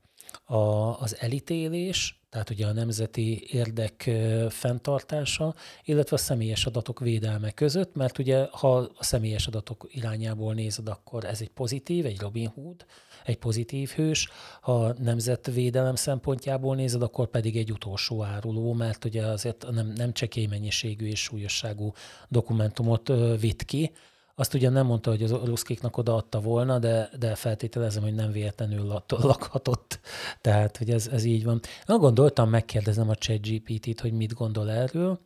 [0.44, 4.10] a, az elítélés, tehát ugye a nemzeti érdek
[4.48, 10.88] fenntartása, illetve a személyes adatok védelme között, mert ugye ha a személyes adatok irányából nézed,
[10.88, 12.84] akkor ez egy pozitív, egy Robin Hood,
[13.24, 14.28] egy pozitív hős,
[14.60, 20.46] ha nemzetvédelem szempontjából nézed, akkor pedig egy utolsó áruló, mert ugye azért nem, nem csekély
[20.46, 21.92] mennyiségű és súlyosságú
[22.28, 23.92] dokumentumot vitt ki,
[24.34, 28.84] azt ugye nem mondta, hogy az ruszkiknak odaadta volna, de, de feltételezem, hogy nem véletlenül
[29.06, 30.00] lakhatott.
[30.40, 31.60] Tehát, hogy ez, ez így van.
[31.86, 35.20] Na, gondoltam, megkérdezem a ChatGPT-t, hogy mit gondol erről.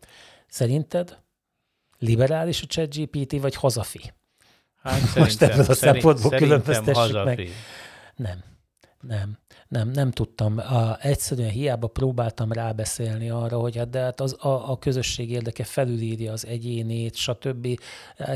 [0.49, 1.19] Szerinted
[1.99, 4.13] liberális a ChatGPT, vagy hazafi?
[4.87, 7.49] Hát Most ebből a szempontból különböztessük meg.
[8.17, 8.45] Nem.
[9.01, 10.59] Nem, nem, nem tudtam.
[10.59, 15.65] A, egyszerűen hiába próbáltam rábeszélni arra, hogy hát de hát az, a, a közösség érdeke
[15.65, 17.81] felülírja az egyénét, stb.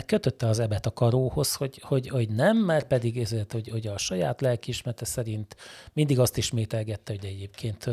[0.07, 3.99] Kötötte az ebet a karóhoz, hogy, hogy, hogy nem, mert pedig ezért, hogy, hogy a
[3.99, 5.57] saját lelkismete szerint
[5.93, 7.87] mindig azt ismételgette, hogy egyébként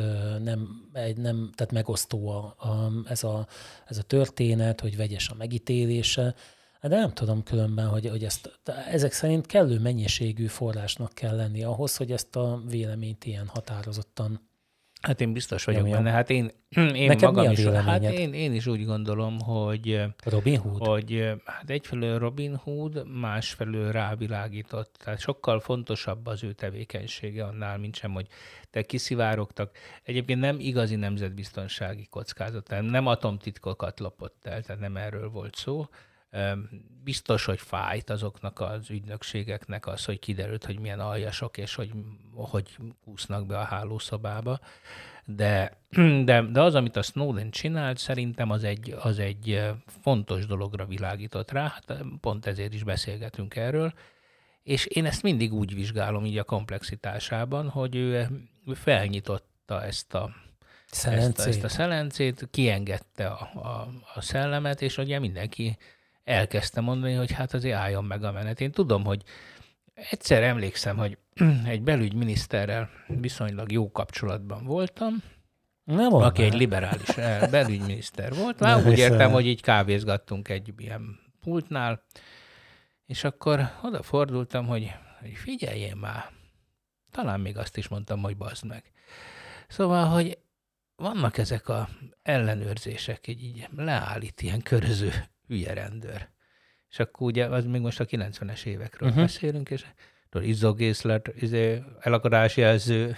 [0.43, 3.47] nem, nem tehát megosztó a, a, ez, a,
[3.85, 6.35] ez a történet, hogy vegyes a megítélése,
[6.81, 8.59] de nem tudom különben, hogy, hogy ezt,
[8.91, 14.47] ezek szerint kellő mennyiségű forrásnak kell lenni ahhoz, hogy ezt a véleményt ilyen határozottan
[15.01, 16.03] Hát én biztos vagyok nyomjam.
[16.03, 16.15] benne.
[16.15, 20.87] Hát én, én Neked magam is, hát én, én is úgy gondolom, hogy Robin Hood?
[20.87, 24.95] hogy hát egyfelől Robin Hood, másfelől rávilágított.
[25.03, 28.27] Tehát sokkal fontosabb az ő tevékenysége annál, mint sem, hogy
[28.69, 29.77] te kiszivárogtak.
[30.03, 35.85] Egyébként nem igazi nemzetbiztonsági kockázat, nem atomtitkokat lopott el, tehát nem erről volt szó,
[37.03, 41.91] Biztos, hogy fájt azoknak az ügynökségeknek az, hogy kiderült, hogy milyen aljasok, és hogy,
[42.33, 44.59] hogy kúsznak be a hálószobába.
[45.25, 45.81] De,
[46.25, 49.71] de, de az, amit a Snowden csinált, szerintem az egy, az egy
[50.01, 53.93] fontos dologra világított rá, hát pont ezért is beszélgetünk erről,
[54.63, 58.27] és én ezt mindig úgy vizsgálom így a komplexitásában, hogy ő,
[58.65, 60.29] ő felnyitotta ezt a,
[60.91, 61.37] Szelencét.
[61.37, 65.77] Ezt, a, ezt a szelencét, kiengedte a, a, a szellemet, és ugye mindenki
[66.27, 68.61] elkezdte mondani, hogy hát azért álljon meg a menet.
[68.61, 69.23] Én tudom, hogy
[69.93, 71.17] egyszer emlékszem, hogy
[71.65, 75.23] egy belügyminiszterrel viszonylag jó kapcsolatban voltam,
[75.83, 78.59] nem aki egy liberális eh, belügyminiszter volt.
[78.59, 82.03] Már úgy értem, hogy így kávézgattunk egy ilyen pultnál,
[83.05, 86.31] és akkor odafordultam, hogy, hogy figyeljél már,
[87.11, 88.91] talán még azt is mondtam, hogy bazd meg.
[89.67, 90.37] Szóval, hogy
[90.95, 91.89] vannak ezek a
[92.21, 95.11] ellenőrzések, egy így leállít ilyen köröző
[95.47, 96.29] hülye rendőr.
[96.89, 99.23] És akkor ugye, az még most a 90-es évekről uh-huh.
[99.23, 99.85] beszélünk, és
[100.41, 103.17] izzogészlet, izé, elakadásjelző,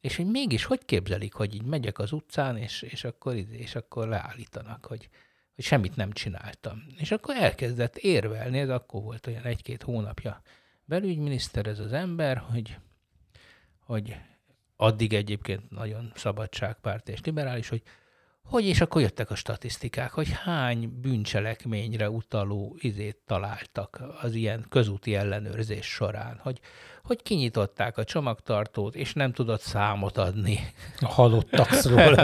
[0.00, 4.08] és hogy mégis hogy képzelik, hogy így megyek az utcán, és, és, akkor, és akkor
[4.08, 5.08] leállítanak, hogy,
[5.54, 6.82] hogy semmit nem csináltam.
[6.96, 10.42] És akkor elkezdett érvelni, ez akkor volt olyan egy-két hónapja
[10.90, 12.78] belügyminiszter ez az ember, hogy,
[13.80, 14.16] hogy
[14.76, 17.82] addig egyébként nagyon szabadságpárt és liberális, hogy
[18.50, 25.14] hogy és akkor jöttek a statisztikák, hogy hány bűncselekményre utaló izét találtak az ilyen közúti
[25.14, 26.60] ellenőrzés során, hogy,
[27.04, 30.58] hogy kinyitották a csomagtartót, és nem tudott számot adni.
[31.00, 32.14] A halottakról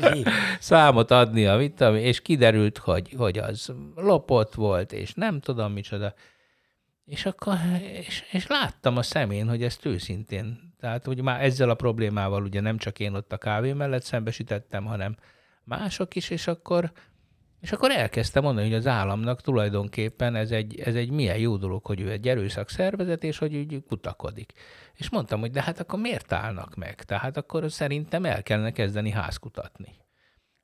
[0.60, 6.14] Számot adni, a mit és kiderült, hogy, hogy az lopott volt, és nem tudom micsoda.
[7.04, 7.56] És akkor,
[8.06, 12.60] és, és láttam a szemén, hogy ezt őszintén, tehát hogy már ezzel a problémával ugye
[12.60, 15.16] nem csak én ott a kávé mellett szembesítettem, hanem
[15.64, 16.92] mások is, és akkor,
[17.60, 21.86] és akkor elkezdte mondani, hogy az államnak tulajdonképpen ez egy, ez egy milyen jó dolog,
[21.86, 24.52] hogy ő egy erőszak szervezet, és hogy úgy kutakodik.
[24.94, 27.02] És mondtam, hogy de hát akkor miért állnak meg?
[27.02, 30.02] Tehát akkor szerintem el kellene kezdeni házkutatni.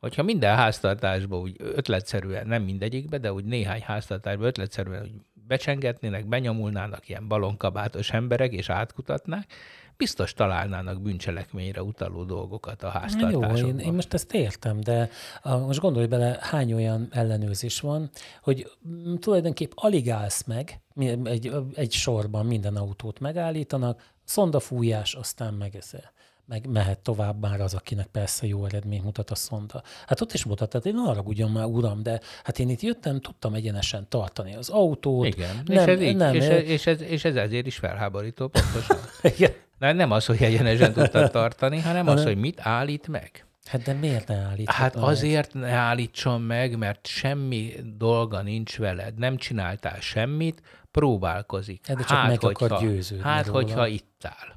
[0.00, 7.08] Hogyha minden háztartásban úgy ötletszerűen, nem mindegyikbe, de úgy néhány háztartásban ötletszerűen úgy becsengetnének, benyomulnának
[7.08, 9.52] ilyen balonkabátos emberek, és átkutatnák,
[10.00, 13.56] biztos találnának bűncselekményre utaló dolgokat a háztartásokban.
[13.56, 15.10] Jó, én, én most ezt értem, de
[15.42, 18.10] a, most gondolj bele, hány olyan ellenőrzés van,
[18.42, 18.70] hogy
[19.18, 20.80] tulajdonképp alig állsz meg,
[21.24, 26.12] egy, egy sorban minden autót megállítanak, szondafújás, aztán megeszel
[26.50, 29.82] meg mehet tovább már az, akinek persze jó eredmény mutat a szonda.
[30.06, 33.20] Hát ott is mutat, tehát én arra ugyan már, uram, de hát én itt jöttem,
[33.20, 35.26] tudtam egyenesen tartani az autót.
[35.26, 38.48] Igen, nem, és, ez így, nem, és, ez, és, ez, és ez ezért is felháborító,
[38.48, 38.98] pontosan.
[39.36, 39.52] Igen.
[39.80, 43.44] Na, nem az, hogy egyenesen tudtad tartani, hanem az, hogy mit állít meg.
[43.64, 44.70] Hát de miért ne állít?
[44.70, 51.86] Hát azért ne állítson meg, mert semmi dolga nincs veled, nem csináltál semmit, próbálkozik.
[51.86, 53.62] Hát de csak hát, meg hogyha, akar győződni Hát, róla.
[53.62, 54.54] hogyha itt áll.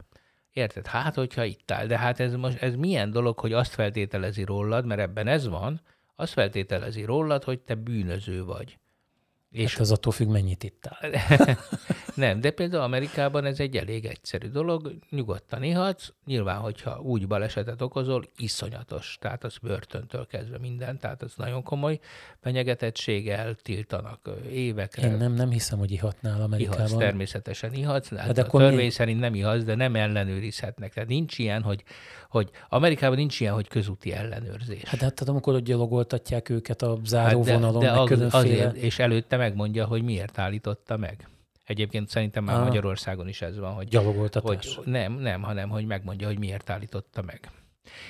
[0.54, 0.88] Érted?
[0.88, 1.86] Hát, hogyha itt áll.
[1.86, 5.82] De hát ez most ez milyen dolog, hogy azt feltételezi rólad, mert ebben ez van,
[6.16, 8.78] azt feltételezi rólad, hogy te bűnöző vagy.
[9.54, 10.98] És hát az attól függ, mennyit ittál.
[12.16, 17.82] nem, de például Amerikában ez egy elég egyszerű dolog, nyugodtan ihatsz, nyilván, hogyha úgy balesetet
[17.82, 22.00] okozol, iszonyatos, tehát az börtöntől kezdve minden, tehát az nagyon komoly
[22.42, 25.08] fenyegetettséggel tiltanak évekre.
[25.08, 26.86] Én nem, nem hiszem, hogy ihatnál Amerikában.
[26.86, 28.90] Ihatsz, természetesen ihatsz, hát, hát a törvény mi...
[28.90, 30.94] szerint nem ihatsz, de nem ellenőrizhetnek.
[30.94, 31.84] Tehát nincs ilyen, hogy,
[32.34, 34.84] hogy Amerikában nincs ilyen, hogy közúti ellenőrzés.
[34.84, 39.38] Hát, hát amikor ott gyalogoltatják őket a záróvonalon, hát de, de az, azért, és előtte
[39.38, 41.28] megmondja, hogy miért állította meg.
[41.66, 42.64] Egyébként szerintem már ah.
[42.64, 44.76] Magyarországon is ez van, hogy, Gyalogoltatás.
[44.76, 47.52] hogy nem, nem, hanem hogy megmondja, hogy miért állította meg.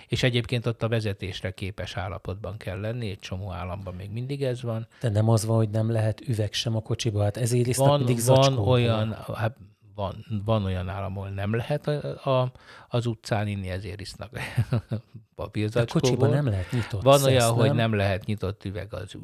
[0.08, 4.62] És egyébként ott a vezetésre képes állapotban kell lenni, egy csomó államban még mindig ez
[4.62, 4.88] van.
[5.02, 7.98] De nem az van, hogy nem lehet üveg sem a kocsiba, hát ezért is van,
[7.98, 9.58] mindig van olyan, hát
[9.96, 12.52] van, van olyan állam, ahol nem lehet a, a,
[12.88, 14.30] az utcán inni, ezért isznak
[15.36, 16.10] papírzacskóból.
[16.10, 17.76] A kocsiban nem lehet nyitott Van szesz, olyan, hogy nem?
[17.76, 19.16] nem lehet nyitott üveg az,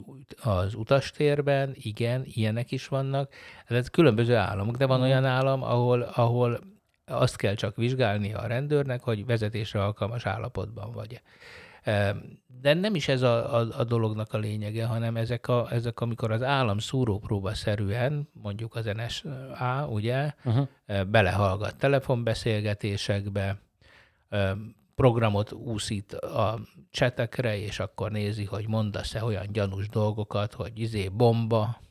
[0.43, 3.33] az utastérben, igen, ilyenek is vannak.
[3.65, 6.59] Ez különböző államok, de van olyan állam, ahol, ahol
[7.05, 11.21] azt kell csak vizsgálni a rendőrnek, hogy vezetésre alkalmas állapotban vagy.
[12.61, 16.31] De nem is ez a, a, a dolognak a lényege, hanem ezek, a, ezek amikor
[16.31, 20.67] az állam szúrópróba szerűen, mondjuk az NSA, ugye, Uh-huh.
[21.05, 23.59] belehallgat telefonbeszélgetésekbe,
[24.95, 26.59] programot úszít a
[26.91, 31.81] csetekre, és akkor nézi, hogy mondasz-e olyan gyanús dolgokat, hogy izé bomba,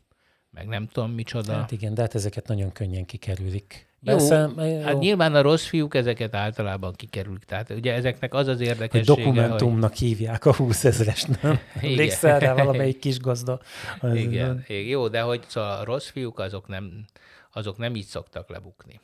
[0.50, 1.52] meg nem tudom micsoda.
[1.52, 3.87] Hát igen, de hát ezeket nagyon könnyen kikerülik.
[4.00, 4.50] Jó, Persze,
[4.84, 7.44] Hát jó, nyilván a rossz fiúk ezeket általában kikerülik.
[7.44, 11.58] Tehát ugye ezeknek az az hogy érdekessége, dokumentumnak hívják a 20 ezerest, nem?
[11.82, 13.52] Emlékszel rá valamelyik kis gazda?
[14.00, 17.04] Az- hogy igen, igen, jó, de hogy szóval a rossz fiúk azok nem,
[17.52, 19.00] azok nem így szoktak lebukni.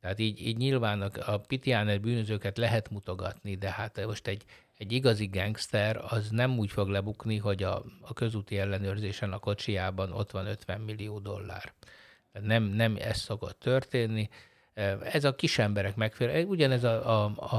[0.00, 4.42] Tehát így, így nyilván a, a pitiáner bűnözőket lehet mutogatni, de hát most egy,
[4.76, 10.12] egy igazi gangster az nem úgy fog lebukni, hogy a, a közúti ellenőrzésen a kocsijában
[10.12, 11.72] ott van 50 millió dollár.
[12.42, 14.28] Nem, nem ez szokott történni.
[15.02, 17.56] Ez a kis emberek megfér, ugyanez a, a, a,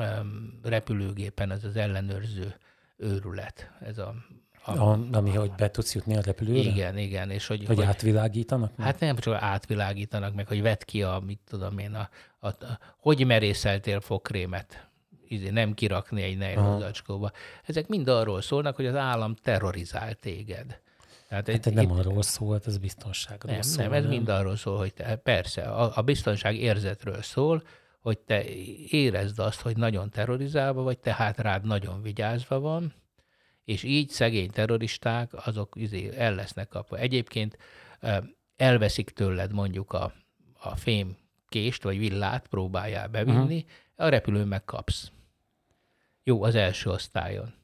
[0.00, 0.26] a
[0.62, 2.54] repülőgépen ez az ellenőrző
[2.96, 3.70] őrület.
[3.80, 4.14] Ez a,
[4.64, 6.58] a, A, ami, hogy be tudsz jutni a repülőre?
[6.58, 7.30] igen, igen.
[7.30, 8.72] És hogy, Vagy hogy, átvilágítanak?
[8.78, 12.08] Hát nem csak átvilágítanak meg, hogy vedd ki a, mit tudom én, a,
[12.38, 14.88] a, a hogy merészeltél fogkrémet,
[15.28, 17.30] izé, nem kirakni egy nejlonzacskóba.
[17.64, 20.80] Ezek mind arról szólnak, hogy az állam terrorizál téged.
[21.30, 23.82] Tehát Hát ez nem arról szólt, ez biztonságról nem, szól.
[23.82, 27.62] nem, ez mind arról szól, hogy te, persze, a, a biztonság érzetről szól,
[28.00, 28.44] hogy te
[28.88, 32.94] érezd azt, hogy nagyon terrorizálva vagy, tehát rád nagyon vigyázva van,
[33.64, 36.96] és így szegény terroristák, azok izé el lesznek kapva.
[36.96, 37.58] Egyébként
[38.56, 40.12] elveszik tőled mondjuk a,
[40.60, 41.16] a fém
[41.48, 44.06] kést vagy villát, próbáljál bevinni, uh-huh.
[44.06, 45.10] a repülőn megkapsz.
[46.22, 47.59] Jó, az első osztályon.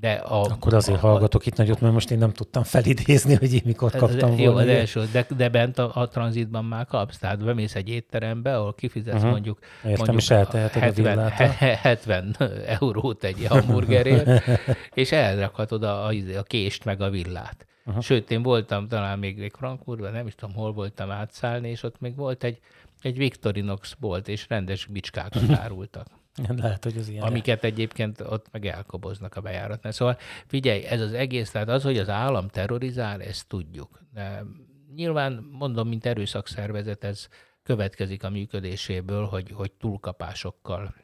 [0.00, 3.54] De a, Akkor azért a, hallgatok itt nagyot, mert most én nem tudtam felidézni, hogy
[3.54, 4.42] én mikor Ez- kaptam ez, volna.
[4.42, 7.18] Jó, az első, de, de bent a, a tranzitban már kapsz.
[7.18, 9.30] Tehát bemész egy étterembe, ahol kifizetsz uh-huh.
[9.30, 11.32] mondjuk, Értem, mondjuk és elteheted a 70, villát.
[11.58, 14.42] 70 eurót egy hamburgerért,
[14.94, 17.66] és elrakhatod a, a, a kést meg a villát.
[17.86, 18.02] Uh-huh.
[18.02, 22.00] Sőt, én voltam talán még, még Frankfurtban, nem is tudom, hol voltam átszállni, és ott
[22.00, 22.58] még volt egy,
[23.00, 26.06] egy Victorinox bolt, és rendes bicskákat árultak.
[26.56, 27.22] Lehet, hogy az ilyen.
[27.22, 29.92] Amiket egyébként ott meg elkoboznak a bejáratnál.
[29.92, 34.00] Szóval figyelj, ez az egész, tehát az, hogy az állam terrorizál, ezt tudjuk.
[34.12, 34.44] De
[34.94, 37.28] nyilván, mondom, mint erőszakszervezet, ez
[37.62, 40.94] következik a működéséből, hogy, hogy túlkapásokkal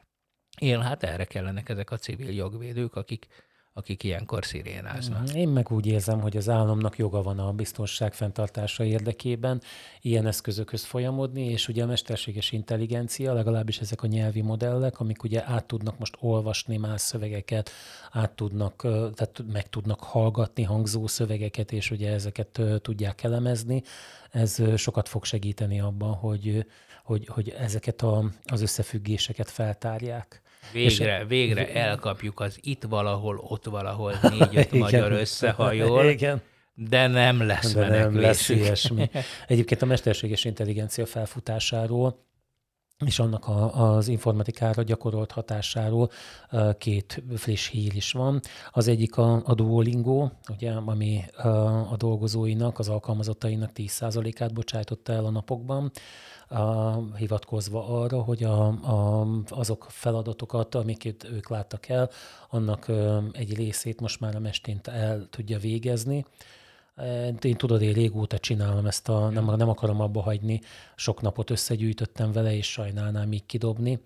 [0.59, 0.79] él.
[0.79, 3.27] Hát erre kellenek ezek a civil jogvédők, akik,
[3.73, 5.33] akik ilyenkor szirénáznak.
[5.33, 9.61] Én meg úgy érzem, hogy az államnak joga van a biztonság fenntartása érdekében
[10.01, 15.43] ilyen eszközökhöz folyamodni, és ugye a mesterséges intelligencia, legalábbis ezek a nyelvi modellek, amik ugye
[15.45, 17.69] át tudnak most olvasni más szövegeket,
[18.11, 18.75] át tudnak,
[19.15, 23.83] tehát meg tudnak hallgatni hangzó szövegeket, és ugye ezeket tudják elemezni,
[24.31, 26.65] ez sokat fog segíteni abban, hogy,
[27.03, 30.41] hogy, hogy ezeket a, az összefüggéseket feltárják.
[30.73, 36.41] Végre, végre elkapjuk az itt valahol, ott valahol négy-öt magyar összehajol, Igen.
[36.75, 39.09] de nem lesz De nem lesz ilyesmi.
[39.47, 42.29] Egyébként a mesterséges intelligencia felfutásáról
[43.05, 46.09] és annak a, az informatikára gyakorolt hatásáról
[46.77, 48.39] két friss hír is van.
[48.71, 51.23] Az egyik a, a Duolingo, ugye, ami
[51.89, 55.91] a dolgozóinak, az alkalmazottainak 10%-át bocsájtotta el a napokban,
[57.17, 62.09] hivatkozva arra, hogy a, a, azok feladatokat, amiket ők láttak el,
[62.49, 62.91] annak
[63.31, 66.25] egy részét most már a mestént el tudja végezni.
[67.41, 70.61] Én tudod, én régóta csinálom ezt, a, nem, nem akarom abba hagyni,
[70.95, 73.99] sok napot összegyűjtöttem vele, és sajnálnám így kidobni.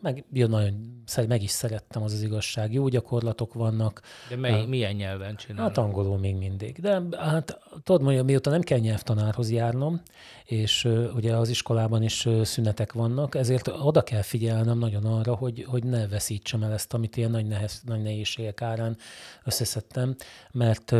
[0.00, 2.72] Meg, jó, nagyon, meg is szerettem, az az igazság.
[2.72, 5.68] Jó gyakorlatok vannak, De mely, milyen nyelven csinálod?
[5.68, 6.78] Hát angolul még mindig.
[6.80, 10.02] De hát tudod, mondja, mióta nem kell nyelvtanárhoz járnom,
[10.44, 15.84] és ugye az iskolában is szünetek vannak, ezért oda kell figyelnem nagyon arra, hogy, hogy
[15.84, 18.96] ne veszítsem el ezt, amit ilyen nagy, nehez, nagy nehézségek árán
[19.44, 20.14] összeszedtem,
[20.52, 20.90] mert,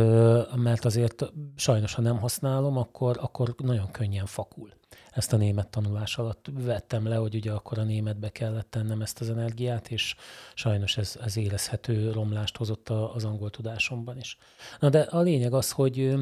[0.55, 4.69] mert azért sajnos, ha nem használom, akkor, akkor nagyon könnyen fakul.
[5.13, 9.21] Ezt a német tanulás alatt vettem le, hogy ugye akkor a németbe kellett tennem ezt
[9.21, 10.15] az energiát, és
[10.53, 14.37] sajnos ez, ez érezhető romlást hozott a- az angol tudásomban is.
[14.79, 16.13] Na de a lényeg az, hogy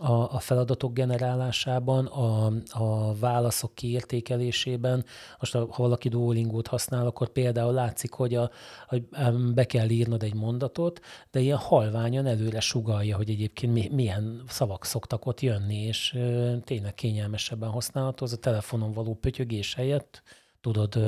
[0.00, 5.04] a, a feladatok generálásában, a, a válaszok kiértékelésében.
[5.38, 8.50] Most ha valaki Duolingo-t használ, akkor például látszik, hogy, a,
[8.86, 9.08] hogy
[9.54, 14.84] be kell írnod egy mondatot, de ilyen halványan előre sugalja, hogy egyébként mi, milyen szavak
[14.84, 16.18] szoktak ott jönni, és
[16.64, 18.24] tényleg kényelmesebben használható.
[18.24, 20.22] Az a telefonon való pötyögés helyett
[20.60, 20.98] tudod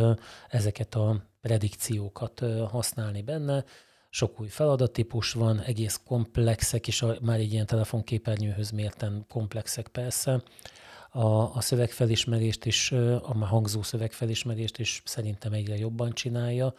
[0.48, 3.64] ezeket a predikciókat használni benne
[4.14, 10.42] sok új feladattípus van, egész komplexek is, a, már egy ilyen telefonképernyőhöz mérten komplexek persze.
[11.11, 16.75] A, a szövegfelismerést is, a már hangzó szövegfelismerést is szerintem egyre jobban csinálja,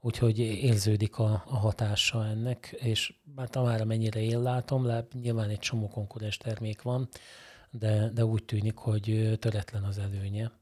[0.00, 5.58] úgyhogy érződik a, a hatása ennek, és már tamára mennyire én látom, le, nyilván egy
[5.58, 7.08] csomó konkurens termék van,
[7.70, 10.52] de, de úgy tűnik, hogy töretlen az előnye.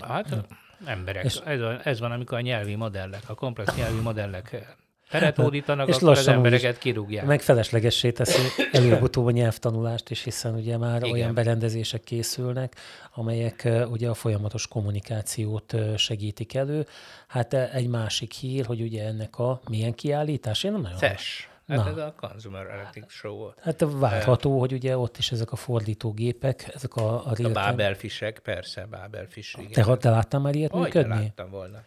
[0.00, 0.46] Hát
[0.86, 4.76] emberek, és ez, a, ez van, amikor a nyelvi modellek, a komplex nyelvi modellek
[5.10, 7.24] teret hódítanak, és akkor az embereket kirúgják.
[7.24, 11.12] Meg feleslegessé teszi előbb-utóbb a nyelvtanulást is, hiszen ugye már Igen.
[11.12, 12.74] olyan berendezések készülnek,
[13.14, 16.86] amelyek ugye a folyamatos kommunikációt segítik elő.
[17.28, 20.64] Hát egy másik hír, hogy ugye ennek a milyen kiállítás?
[20.64, 20.98] Én nem nagyon...
[20.98, 21.48] CES.
[21.66, 21.90] Hát Na.
[21.90, 23.60] ez a Consumer Electronics Show volt.
[23.60, 27.26] Hát várható, hogy ugye ott is ezek a fordítógépek, ezek a...
[27.26, 29.84] A, a Babelfisek, persze, Babelfish, igen.
[29.84, 31.14] Te, te láttál már ilyet Hogy működni?
[31.14, 31.82] láttam volna.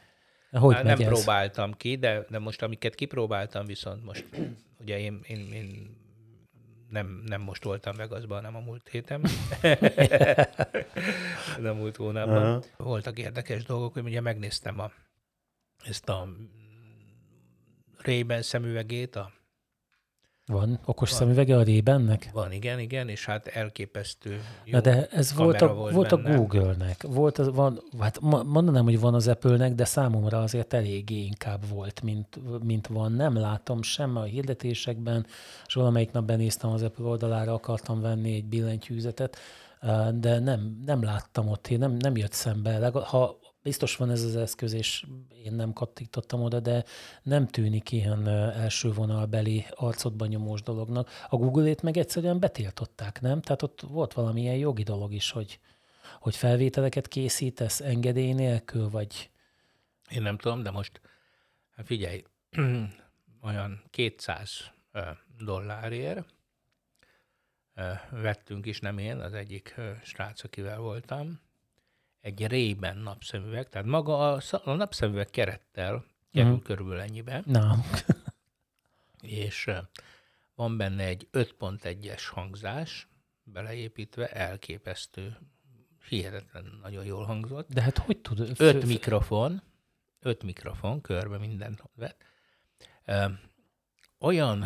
[0.51, 1.07] Hogy hát nem ez?
[1.07, 4.25] próbáltam ki, de, de most amiket kipróbáltam, viszont most
[4.81, 5.97] ugye én, én, én
[6.89, 9.21] nem, nem most voltam Vegasban, hanem a múlt héten.
[11.61, 12.55] de a múlt hónapban.
[12.55, 12.65] Uh-huh.
[12.77, 14.91] Voltak érdekes dolgok, hogy ugye megnéztem a,
[15.85, 16.27] ezt a
[17.97, 19.31] Ray-Ban szemüvegét, a
[20.47, 21.19] van okos van.
[21.19, 22.29] szemüvege a Rébennek?
[22.33, 26.17] Van, igen, igen, és hát elképesztő jó Na de ez volt a, volt, volt a
[26.17, 27.03] Google-nek.
[27.03, 32.01] Volt az, van, hát mondanám, hogy van az Apple-nek, de számomra azért eléggé inkább volt,
[32.01, 33.11] mint, mint van.
[33.11, 35.25] Nem látom sem a hirdetésekben,
[35.67, 39.37] és valamelyik nap benéztem az Apple oldalára, akartam venni egy billentyűzetet,
[40.13, 42.89] de nem, nem láttam ott, nem, nem jött szembe.
[42.89, 45.05] Ha biztos van ez az eszköz, és
[45.43, 46.83] én nem kattintottam oda, de
[47.23, 51.09] nem tűnik ilyen első vonalbeli arcodban nyomós dolognak.
[51.29, 53.41] A Google-ét meg egyszerűen betiltották, nem?
[53.41, 55.59] Tehát ott volt valamilyen jogi dolog is, hogy,
[56.19, 59.29] hogy felvételeket készítesz engedély nélkül, vagy...
[60.09, 61.01] Én nem tudom, de most
[61.75, 62.23] hát figyelj,
[63.47, 64.71] olyan 200
[65.37, 66.25] dollárért
[68.09, 71.39] vettünk is, nem én, az egyik srác, akivel voltam,
[72.21, 76.65] egy rében napszemüveg, tehát maga a, a napszemüveg kerettel kerül uh-huh.
[76.65, 77.41] körülbelül ennyibe.
[77.45, 77.75] Na.
[79.21, 79.71] és
[80.55, 83.07] van benne egy 5.1-es hangzás,
[83.43, 85.37] beleépítve, elképesztő,
[86.09, 87.69] hihetetlen nagyon jól hangzott.
[87.69, 88.53] De hát hogy tud?
[88.57, 89.61] Öt mikrofon,
[90.19, 92.23] öt mikrofon, körbe minden vett.
[94.19, 94.65] Olyan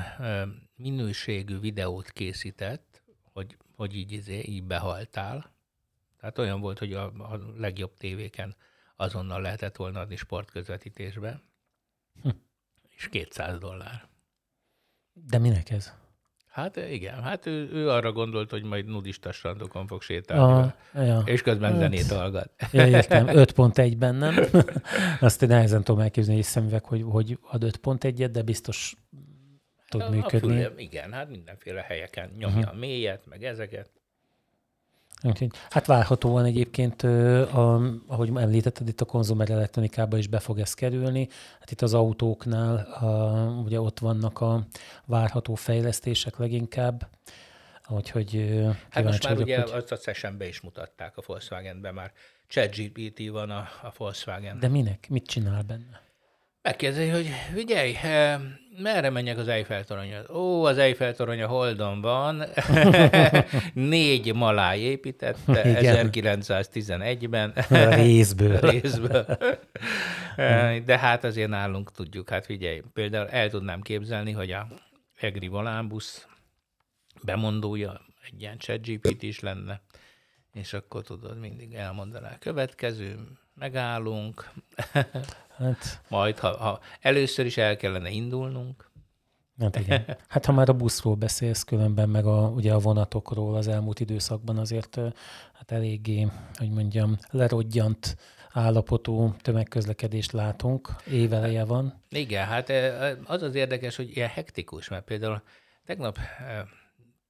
[0.76, 5.51] minőségű videót készített, hogy, hogy így, izé, így behaltál,
[6.22, 8.56] tehát olyan volt, hogy a, a legjobb tévéken
[8.96, 11.42] azonnal lehetett volna adni sportközvetítésbe,
[12.22, 12.30] hm.
[12.90, 14.08] és 200 dollár.
[15.14, 15.94] De minek ez?
[16.48, 21.22] Hát igen, hát ő, ő arra gondolt, hogy majd nudista strandokon fog sétálni, ah, ja.
[21.26, 22.52] és közben hát, zenét hallgat.
[22.72, 24.36] Ja, értem, 5.1-ben nem.
[25.20, 28.96] Azt én nehezen tudom elképzelni egy szemüveg, hogy, hogy ad 5.1-et, de biztos
[29.90, 30.64] tud a, működni.
[30.64, 32.74] A füle, igen, hát mindenféle helyeken nyomja uh-huh.
[32.74, 34.01] a mélyet, meg ezeket.
[35.70, 41.28] Hát várhatóan egyébként, a, ahogy említetted, itt a konzumer elektronikába is be fog ez kerülni.
[41.60, 44.66] Hát itt az autóknál a, ugye ott vannak a
[45.06, 47.10] várható fejlesztések leginkább,
[47.90, 49.72] úgyhogy Hát most már vagyok, ugye hogy...
[49.72, 52.12] azt a session is mutatták a Volkswagenben már.
[52.48, 54.60] ChatGPT van a, a Volkswagen.
[54.60, 55.10] De minek?
[55.10, 56.02] Mit csinál benne?
[56.62, 58.40] Megkérdezi, hogy figyelj, eh,
[58.78, 60.30] merre menjek az Eiffel toronyhoz?
[60.30, 62.44] Ó, az Eiffel torony a Holdon van.
[63.74, 66.10] Négy maláj építette Igen.
[66.12, 67.50] 1911-ben.
[67.70, 68.60] A részből.
[68.70, 69.26] Részből.
[70.36, 74.68] Eh, de hát azért nálunk tudjuk, hát figyelj, például el tudnám képzelni, hogy a
[75.20, 76.28] Egri volánbusz
[77.24, 79.82] bemondója egy ilyen chat GPT is lenne,
[80.54, 83.20] és akkor tudod, mindig elmondaná következő,
[83.54, 84.52] megállunk,
[85.58, 86.02] hát.
[86.10, 88.90] majd ha, ha először is el kellene indulnunk.
[89.60, 90.18] Hát igen.
[90.28, 94.58] Hát ha már a buszról beszélsz, különben meg a, ugye a vonatokról az elmúlt időszakban
[94.58, 94.96] azért
[95.54, 98.18] hát eléggé, hogy mondjam, lerodjant
[98.52, 102.04] állapotú tömegközlekedést látunk, éveleje van.
[102.10, 102.70] Igen, hát
[103.26, 105.42] az az érdekes, hogy ilyen hektikus, mert például
[105.86, 106.18] tegnap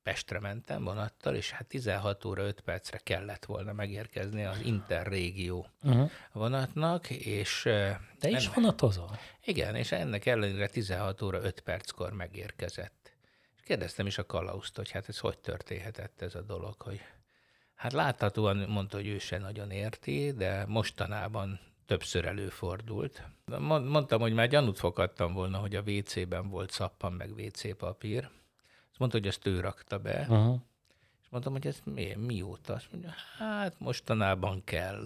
[0.04, 6.12] Pestre mentem vonattal, és hát 16 óra 5 percre kellett volna megérkezni az Interrégió uh-huh.
[6.32, 7.64] vonatnak, és...
[8.20, 9.20] De is vonatozol?
[9.46, 13.14] Igen, és ennek ellenére 16 óra 5 perckor megérkezett.
[13.56, 17.02] És kérdeztem is a kalauzt, hogy hát ez hogy történhetett ez a dolog, hogy
[17.76, 23.24] hát láthatóan mondta, hogy ő se nagyon érti, de mostanában többször előfordult.
[23.60, 28.30] Mondtam, hogy már gyanút fogadtam volna, hogy a WC-ben volt szappan, meg WC papír.
[29.02, 30.26] Mondta, hogy ezt ő rakta be.
[30.30, 30.56] Uh-huh.
[31.22, 32.74] És mondtam, hogy ez mi, mióta?
[32.74, 35.06] Azt mondja, hát mostanában kell.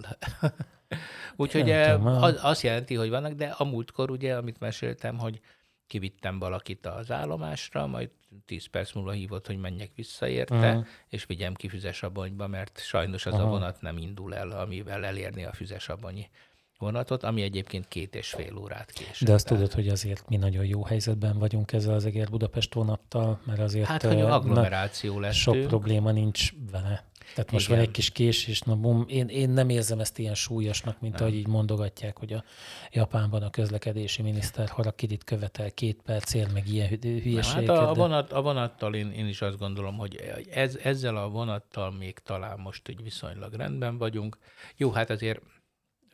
[1.36, 5.40] Úgyhogy az, azt jelenti, hogy vannak, de a múltkor ugye, amit meséltem, hogy
[5.86, 8.10] kivittem valakit az állomásra, majd
[8.44, 10.86] 10 perc múlva hívott, hogy menjek vissza érte, uh-huh.
[11.08, 13.48] és vigyem ki füzesabonyba, mert sajnos az uh-huh.
[13.48, 16.30] a vonat nem indul el, amivel elérni a füzesabonyi
[16.78, 19.28] vonatot, ami egyébként két és fél órát késett.
[19.28, 23.40] De azt tudod, hogy azért mi nagyon jó helyzetben vagyunk ezzel az Eger Budapest vonattal,
[23.44, 25.34] mert azért hát, hogy agglomeráció lesz.
[25.36, 27.04] Sok probléma nincs vele.
[27.34, 27.78] Tehát most Igen.
[27.78, 31.22] van egy kis késés, na bum, én, én nem érzem ezt ilyen súlyosnak, mint nem.
[31.22, 32.44] ahogy így mondogatják, hogy a
[32.92, 37.76] Japánban a közlekedési miniszter harakidit követel két percért, meg ilyen hülyeségeket.
[37.76, 40.16] Hát a, a, vonat, a vonattal én, én is azt gondolom, hogy
[40.50, 44.38] ez, ezzel a vonattal még talán most így viszonylag rendben vagyunk.
[44.76, 45.40] Jó, hát azért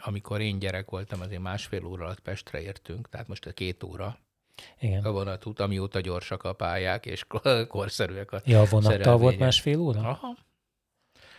[0.05, 4.19] amikor én gyerek voltam, azért másfél óra alatt Pestre értünk, tehát most a két óra,
[4.79, 5.05] igen.
[5.05, 7.25] A vonatút, amióta gyorsak a pályák, és
[7.69, 10.01] korszerűek a Ja, a vonattal volt másfél óra?
[10.01, 10.37] Aha.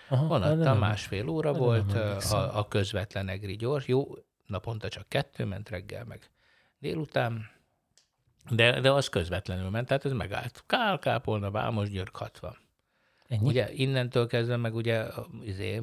[0.08, 3.88] Aha vonattal másfél óra nem, volt nem a, a közvetlen egri gyors.
[3.88, 4.08] Jó,
[4.46, 6.30] naponta csak kettő ment reggel, meg
[6.80, 7.50] délután,
[8.50, 10.64] de, de az közvetlenül ment, tehát ez megállt.
[10.66, 12.58] Kál, Kápolna, Vámos, Györg 60.
[13.28, 13.48] Ennyi?
[13.48, 15.06] Ugye innentől kezdve meg ugye
[15.44, 15.82] izé,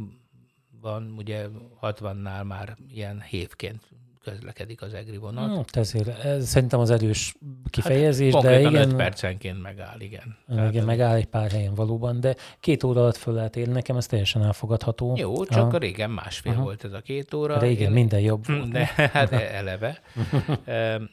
[0.81, 1.47] van, ugye
[1.81, 3.83] 60-nál már ilyen hévként
[4.25, 5.51] közlekedik az egri vonat.
[5.51, 7.35] Hmm, ezért, ez szerintem az erős
[7.71, 8.75] kifejezés, hát, de igen.
[8.75, 10.37] 5 percenként megáll, igen.
[10.49, 13.97] Igen, Tehát megáll egy pár helyen valóban, de két óra alatt föl lehet érni, nekem
[13.97, 15.14] ez teljesen elfogadható.
[15.16, 15.77] Jó, csak Aha.
[15.77, 16.62] a régen másfél Aha.
[16.62, 17.59] volt ez a két óra.
[17.59, 17.93] Régen Én...
[17.93, 18.71] minden jobb volt.
[18.71, 20.01] De, hát eleve.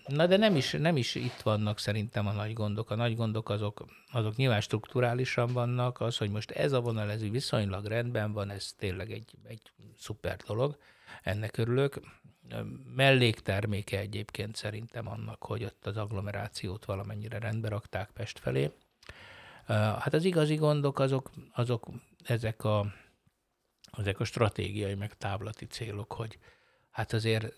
[0.08, 2.92] Na de nem is, nem is itt vannak szerintem a nagy gondok.
[2.92, 7.30] A nagy gondok azok, azok nyilván strukturálisan vannak, az, hogy most ez a vonal, ez
[7.30, 9.62] viszonylag rendben van, ez tényleg egy, egy
[9.98, 10.78] szuper dolog
[11.24, 12.00] ennek örülök
[12.96, 18.72] mellékterméke egyébként szerintem annak, hogy ott az agglomerációt valamennyire rendbe rakták Pest felé.
[19.68, 21.88] Hát az igazi gondok azok, azok
[22.24, 22.94] ezek a,
[23.98, 26.38] ezek a stratégiai meg távlati célok, hogy
[26.92, 27.54] hát azért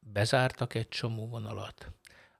[0.00, 1.92] bezártak egy csomó vonalat,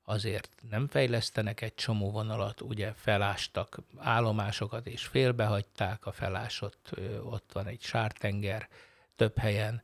[0.04, 6.78] azért nem fejlesztenek egy csomó vonalat, ugye felástak állomásokat és félbehagyták a felásot,
[7.22, 8.68] ott van egy sártenger
[9.16, 9.82] több helyen,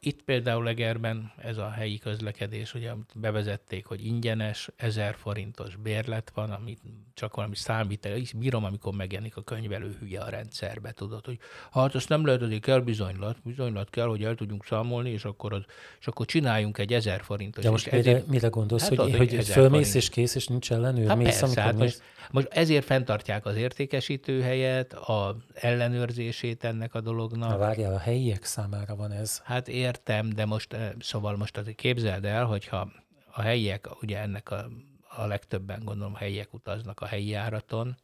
[0.00, 6.50] itt például Egerben ez a helyi közlekedés, ugye bevezették, hogy ingyenes, 1000 forintos bérlet van,
[6.50, 6.80] amit
[7.14, 11.38] csak valami számvitel, is bírom, amikor megjelenik a könyvelő hülye a rendszerbe, tudod, hogy
[11.72, 15.52] hát azt nem lehet, azért kell bizonylat, bizonylat kell, hogy el tudjunk számolni, és akkor,
[15.52, 15.62] az,
[16.00, 17.64] és akkor csináljunk egy 1000 forintos.
[17.64, 19.94] De most mire, mire gondolsz, hát hogy, hogy, hogy fölmész forint.
[19.94, 21.08] és kész, és nincs ellenőr?
[21.08, 27.00] Hát mész, persze, hát most, most ezért fenntartják az értékesítő helyet, a ellenőrzését ennek a
[27.00, 27.50] dolognak.
[27.50, 29.40] Na várjál, a helyiek számára van ez.
[29.44, 32.90] Hát értem, de most, eh, szóval most azért képzeld el, hogyha
[33.32, 34.68] a helyiek, ugye ennek a,
[35.08, 37.96] a legtöbben gondolom helyiek utaznak a helyi járaton,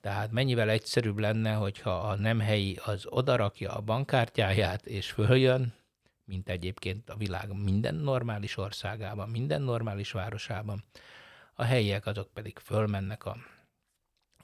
[0.00, 5.74] tehát mennyivel egyszerűbb lenne, hogyha a nem helyi az odarakja a bankkártyáját és följön,
[6.24, 10.84] mint egyébként a világ minden normális országában, minden normális városában.
[11.54, 13.36] A helyiek azok pedig fölmennek a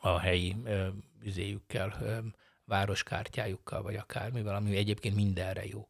[0.00, 0.88] a helyi ö,
[1.22, 2.18] üzéjükkel, ö,
[2.64, 5.88] városkártyájukkal, vagy akármivel, ami egyébként mindenre jó.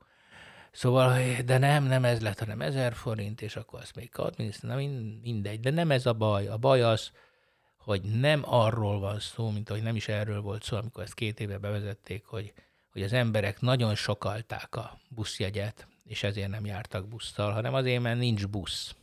[0.70, 4.76] Szóval, de nem, nem ez lett, hanem ezer forint, és akkor azt még adminisztrál,
[5.22, 5.60] mindegy.
[5.60, 6.46] De nem ez a baj.
[6.46, 7.10] A baj az,
[7.76, 11.40] hogy nem arról van szó, mint ahogy nem is erről volt szó, amikor ezt két
[11.40, 12.52] éve bevezették, hogy,
[12.92, 18.18] hogy az emberek nagyon sokalták a buszjegyet, és ezért nem jártak busszal, hanem azért, mert
[18.18, 18.94] nincs busz.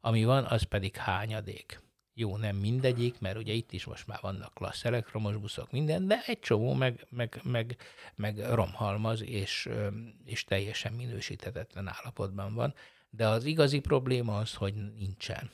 [0.00, 1.80] Ami van, az pedig hányadék.
[2.16, 6.22] Jó, nem mindegyik, mert ugye itt is most már vannak klassz elektromos buszok, minden, de
[6.26, 7.76] egy csomó meg, meg, meg,
[8.14, 9.68] meg romhalmaz, és,
[10.24, 12.74] és teljesen minősíthetetlen állapotban van.
[13.10, 15.50] De az igazi probléma az, hogy nincsen.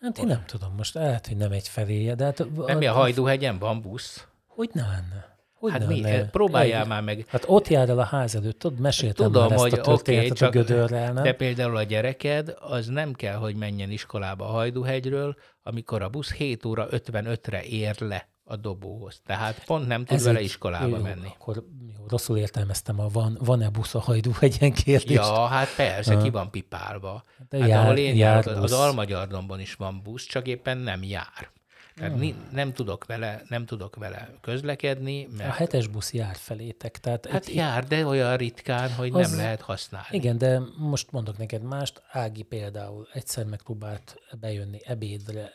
[0.00, 2.44] Hát én nem tudom, most lehet, hogy nem egy feléje, de hát...
[2.66, 4.26] Nem, mi a Hajdúhegyen van busz?
[4.46, 5.36] Hogy nem lenne?
[5.52, 6.30] Hogy hát mi, ne?
[6.30, 7.24] próbáljál egy, már meg.
[7.28, 10.42] Hát ott jár el a ház előtt, tudod, meséltem Tudom, már ezt hogy a történetet
[10.42, 11.22] okay, a gödörrel, nem?
[11.22, 15.36] De például a gyereked, az nem kell, hogy menjen iskolába a Hajdúhegyről,
[15.66, 19.20] amikor a busz 7 óra 55-re ér le a dobóhoz.
[19.24, 21.28] Tehát pont nem tud Ez vele iskolába jó, menni.
[21.38, 21.64] Akkor
[21.98, 25.16] jó, rosszul értelmeztem, a van, van-e busz a Hajdúhegyen kérdés?
[25.16, 26.22] Ja, hát persze, uh.
[26.22, 27.24] ki van pipálva.
[27.48, 31.02] De hát jár, ahol én jár járok, az Almagyardomban is van busz, csak éppen nem
[31.02, 31.50] jár.
[31.96, 32.48] Tehát hmm.
[32.52, 35.28] nem, tudok vele, nem tudok vele közlekedni.
[35.36, 35.50] Mert...
[35.50, 36.98] A hetes busz jár felétek.
[36.98, 39.30] Tehát hát itt, jár, de olyan ritkán, hogy az...
[39.30, 40.08] nem lehet használni.
[40.10, 42.02] Igen, de most mondok neked mást.
[42.10, 45.52] Ági például egyszer megpróbált bejönni ebédre,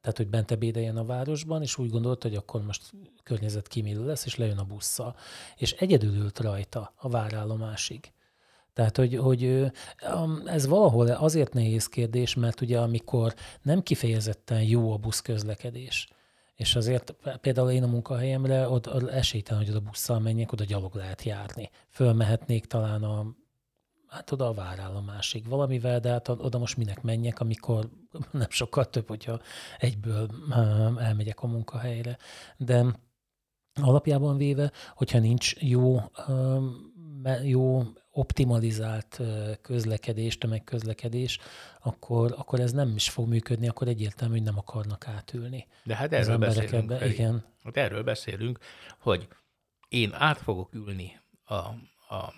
[0.00, 2.90] tehát hogy bent ebédeljen a városban, és úgy gondolta, hogy akkor most
[3.22, 5.16] környezetkímélő lesz, és lejön a busszal.
[5.56, 8.12] És egyedül ült rajta a várállomásig.
[8.72, 9.72] Tehát, hogy, hogy
[10.44, 16.08] ez valahol azért nehéz kérdés, mert ugye amikor nem kifejezetten jó a buszközlekedés,
[16.54, 21.22] és azért például én a munkahelyemre ott esélytelen, hogy oda busszal menjek, oda gyalog lehet
[21.22, 21.70] járni.
[21.88, 23.26] Fölmehetnék talán a
[24.12, 27.88] hát oda a várállomásig valamivel, de hát oda most minek menjek, amikor
[28.30, 29.40] nem sokkal több, hogyha
[29.78, 30.28] egyből
[30.98, 32.18] elmegyek a munkahelyre.
[32.56, 32.84] De
[33.80, 36.00] alapjában véve, hogyha nincs jó,
[37.42, 37.82] jó
[38.12, 39.20] optimalizált
[39.62, 41.38] közlekedés, tömegközlekedés,
[41.80, 45.66] akkor, akkor ez nem is fog működni, akkor egyértelmű, hogy nem akarnak átülni.
[45.84, 46.90] De hát erről beszélünk.
[46.90, 47.44] Ebbe, igen.
[47.64, 48.58] Hát erről beszélünk,
[48.98, 49.28] hogy
[49.88, 51.54] én át fogok ülni a,
[52.14, 52.34] a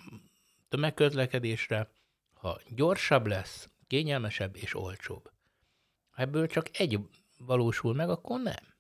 [0.69, 1.91] tömegközlekedésre,
[2.33, 5.31] ha gyorsabb lesz, kényelmesebb és olcsóbb.
[6.17, 6.99] Ebből csak egy
[7.39, 8.74] valósul meg, akkor nem.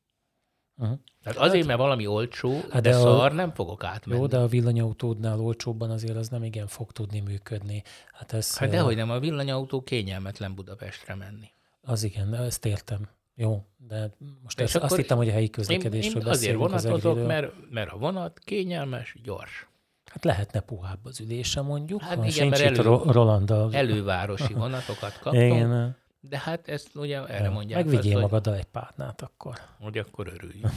[0.76, 0.98] Uh-huh.
[1.22, 4.20] Tehát azért, hát, mert valami olcsó, hát de, de szar, a, nem fogok átmenni.
[4.20, 7.82] Jó, de a villanyautódnál olcsóbban azért az nem igen fog tudni működni.
[8.12, 11.48] Hát, ez, hát dehogy nem, a villanyautó kényelmetlen Budapestre menni.
[11.80, 13.08] Az igen, ezt értem.
[13.34, 14.10] Jó, de
[14.42, 17.92] most ezt, azt hittem, hogy a helyi közlekedésről én, én azért vonatozok, az mert, mert
[17.92, 19.68] a vonat kényelmes, gyors.
[20.04, 22.02] Hát lehetne puhább az ülése mondjuk.
[22.02, 23.68] Hát igen, mert elő, Rolanda.
[23.72, 25.54] elővárosi vonatokat kaptunk.
[25.54, 25.96] Igen.
[26.28, 27.84] De hát ezt ugye erre ja, mondják.
[27.84, 29.58] Megvigyél magaddal egy párnát akkor.
[29.80, 30.72] Hogy akkor örüljünk.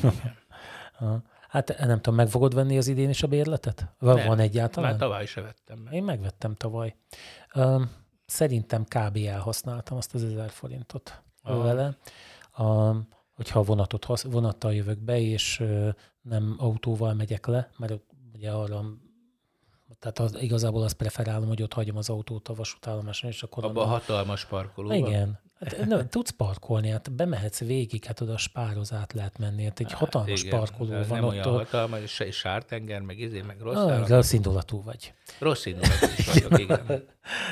[1.50, 3.94] hát nem tudom, meg fogod venni az idén is a bérletet?
[4.00, 4.90] Van, nem, van egyáltalán?
[4.90, 5.94] Már tavaly se vettem meg.
[5.94, 6.96] Én megvettem tavaly.
[8.26, 9.18] Szerintem kb.
[9.18, 11.62] elhasználtam azt az ezer forintot Aha.
[11.62, 11.98] vele.
[13.34, 15.64] hogyha vonatot, vonattal jövök be, és
[16.22, 17.94] nem autóval megyek le, mert
[18.34, 18.84] ugye arra
[20.00, 23.64] tehát az, igazából azt preferálom, hogy ott hagyom az autót a vasútállomáson, és akkor...
[23.64, 24.98] Abban a hatalmas parkolóban?
[24.98, 25.40] Igen.
[25.60, 29.64] Hát, nem, tudsz parkolni, hát bemehetsz végig, hát oda a spároz át lehet menni.
[29.64, 31.32] Hát egy hát, hatalmas igen, parkoló van nem ott.
[31.32, 35.14] olyan hatalmas, és sártenger, meg izé, meg rossz ah, Rossz indulatú vagy.
[35.40, 37.04] Rossz indulatú is vagyok, igen.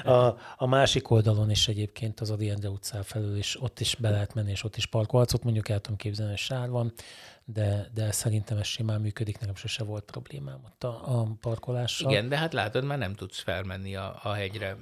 [0.04, 4.10] A, a másik oldalon is egyébként az Adi Endre utcán felül is, ott is be
[4.10, 5.34] lehet menni, és ott is parkolhatsz.
[5.34, 6.94] Ott mondjuk el tudom képzelni, hogy sár van,
[7.46, 12.12] de, de szerintem ez simán működik, nekem sose volt problémám ott a, a parkolással.
[12.12, 14.78] Igen, de hát látod, már nem tudsz felmenni a, a hegyre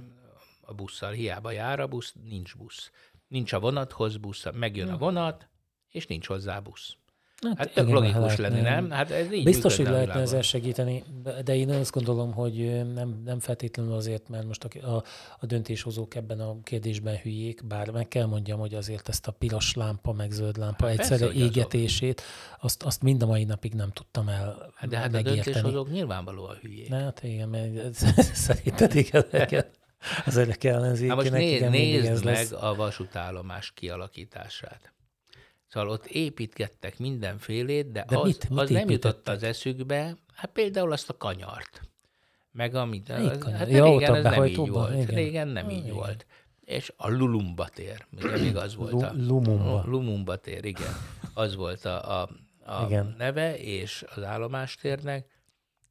[0.61, 1.11] a busszal.
[1.11, 2.91] Hiába jár a busz, nincs busz.
[3.27, 5.49] Nincs a vonathoz busz, megjön a vonat,
[5.89, 6.97] és nincs hozzá busz.
[7.43, 8.89] Hát, hát tök logikus lehetne, lenne, nem?
[8.89, 11.03] Hát ez így Biztos, hogy lehetne ezzel segíteni,
[11.43, 15.03] de én azt gondolom, hogy nem, nem feltétlenül azért, mert most a, a,
[15.39, 19.73] a döntéshozók ebben a kérdésben hülyék, bár meg kell mondjam, hogy azért ezt a piros
[19.73, 22.21] lámpa, meg zöld lámpa hát egyszerre persze, égetését,
[22.61, 25.39] azt, azt mind a mai napig nem tudtam el hát De hát megérteni.
[25.39, 26.89] a döntéshozók nyilvánvalóan hülyék.
[26.89, 27.93] Na, hát igen, mert
[28.33, 29.25] szerinted igen,
[30.25, 31.15] az egyik ellenzékének.
[31.15, 32.51] Hát most né, igen, nézd meg lesz.
[32.51, 34.92] a vasútállomás kialakítását.
[35.73, 40.51] Szóval ott építgettek mindenfélét, de, de az, mit, mit az nem jutott az eszükbe, hát
[40.51, 41.81] például azt a kanyart.
[42.51, 44.93] Meg amit, az, hát ja, régen ez nem így volt.
[44.93, 45.15] Igen.
[45.15, 45.93] Régen nem így igen.
[45.93, 46.25] volt.
[46.61, 48.05] És a Lulumba tér,
[48.39, 49.11] még az volt a...
[49.15, 49.83] Lumumba.
[49.85, 50.93] Lumumba tér, igen.
[51.33, 52.29] Az volt a, a,
[52.65, 53.15] a igen.
[53.17, 55.27] neve, és az állomástérnek,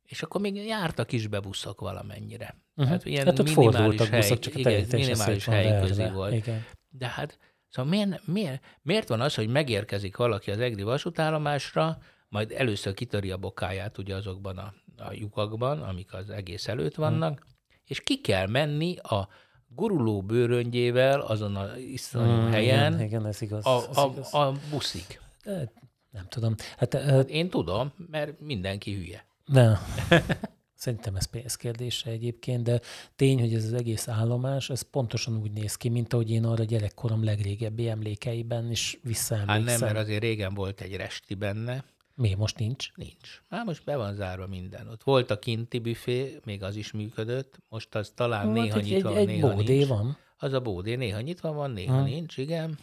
[0.05, 2.57] és akkor még jártak is be buszok valamennyire.
[2.76, 2.93] Uh-huh.
[2.93, 6.33] Hát ilyen hát minimális hely, buszok, csak igen, minimális helyközi volt.
[6.33, 6.64] Igen.
[6.91, 7.39] De hát
[7.72, 11.98] Szóval miért, miért, miért van az, hogy megérkezik valaki az EGRI vasútállomásra,
[12.28, 17.38] majd először kitöri a bokáját ugye azokban a, a lyukakban, amik az egész előtt vannak,
[17.38, 17.50] hmm.
[17.84, 19.28] és ki kell menni a
[19.68, 24.34] guruló bőröngyével azon a iszonyú hmm, helyen igen, igen, ez igaz, a, ez a, igaz.
[24.34, 25.20] a buszig.
[25.44, 25.72] De,
[26.10, 26.54] nem tudom.
[26.76, 29.26] Hát, hát én tudom, mert mindenki hülye.
[29.44, 29.76] Nem.
[30.83, 32.80] Szerintem ez pénzkérdése egyébként, de
[33.16, 36.64] tény, hogy ez az egész állomás, ez pontosan úgy néz ki, mint ahogy én arra
[36.64, 39.66] gyerekkorom legrégebbi emlékeiben is visszaemlékszem.
[39.66, 41.85] Hát nem, mert azért régen volt egy resti benne.
[42.14, 42.93] Mi, most nincs?
[42.95, 43.43] Nincs.
[43.51, 44.89] Hát most be van zárva minden.
[44.89, 49.12] Ott volt a kinti büfé, még az is működött, most az talán hát néha nyitva
[49.12, 49.87] van, néha egy nincs.
[49.87, 50.16] van.
[50.39, 52.05] Az a bódé néha nyitva van, néha hmm.
[52.05, 52.78] nincs, igen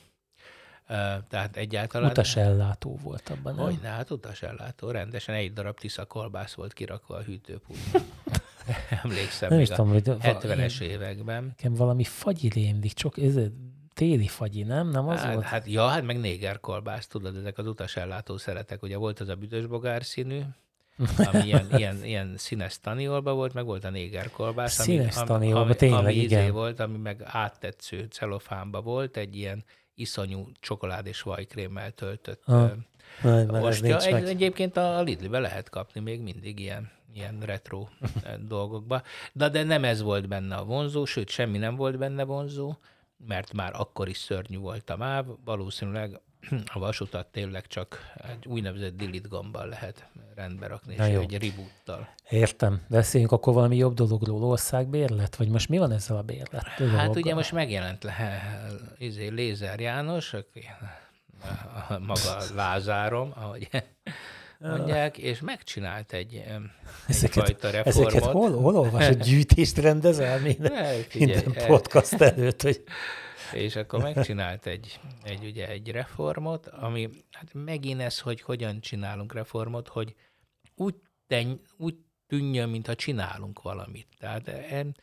[1.30, 2.10] tehát egyáltalán...
[2.10, 3.66] Utasellátó volt abban, nem?
[3.66, 4.92] Hogyne, hát utasellátó.
[4.92, 8.02] Rendesen egy darab tisza kolbász volt kirakva a hűtőpultban.
[9.04, 11.44] Emlékszem nem még tudom, a 70-es években.
[11.44, 13.36] Nekem valami fagyi rémlik, csak ez
[13.94, 14.90] téli fagyi, nem?
[14.90, 15.46] Nem az hát, volt?
[15.46, 18.84] Hát, ja, hát meg néger kolbász, tudod, ezek az utasellátó szeretek.
[18.84, 20.42] Ugye volt az a büdösbogár színű,
[21.18, 24.74] ami ilyen, ilyen, ilyen színes taniolba volt, meg volt a néger kolbász.
[24.74, 26.42] Színes ami, taniolba, ami, tényleg, ami igen.
[26.42, 29.64] Izé volt, ami meg áttetsző celofánba volt, egy ilyen
[30.00, 32.72] iszonyú csokolád és vajkrémmel töltött ah,
[33.52, 34.00] ostya.
[34.00, 37.88] Egy, egyébként a Lidl-be lehet kapni még mindig ilyen, ilyen retro
[38.48, 39.02] dolgokba.
[39.34, 42.76] De, de nem ez volt benne a vonzó, sőt, semmi nem volt benne vonzó,
[43.28, 46.20] mert már akkor is szörnyű volt a MÁV, valószínűleg
[46.74, 51.20] a vasutat tényleg csak egy úgynevezett delete gombbal lehet rendbe rakni, Na és jó.
[51.22, 52.08] egy reboottal.
[52.30, 52.82] Értem.
[52.88, 55.36] Beszéljünk akkor valami jobb dologról, országbérlet?
[55.36, 56.64] Vagy most mi van ezzel a bérlet?
[56.96, 58.42] Hát ugye most megjelent le,
[58.98, 60.66] izé, Lézer János, aki
[61.90, 63.70] a maga Lázárom, ahogy
[64.60, 66.72] mondják, és megcsinált egy, em,
[67.08, 67.88] egyfajta ezeket, reformot.
[68.12, 69.24] ezeket hol, hol olvasod?
[69.24, 72.84] Gyűjtést rendezel minden, Ne, figyelj, minden e- podcast előtt, hogy
[73.54, 79.34] És akkor megcsinált egy, egy, ugye, egy reformot, ami hát megint ez, hogy hogyan csinálunk
[79.34, 80.16] reformot, hogy
[80.76, 80.96] úgy,
[81.28, 81.96] ten, úgy
[82.28, 84.08] tűnjön, mintha csinálunk valamit.
[84.20, 84.96] Tehát en,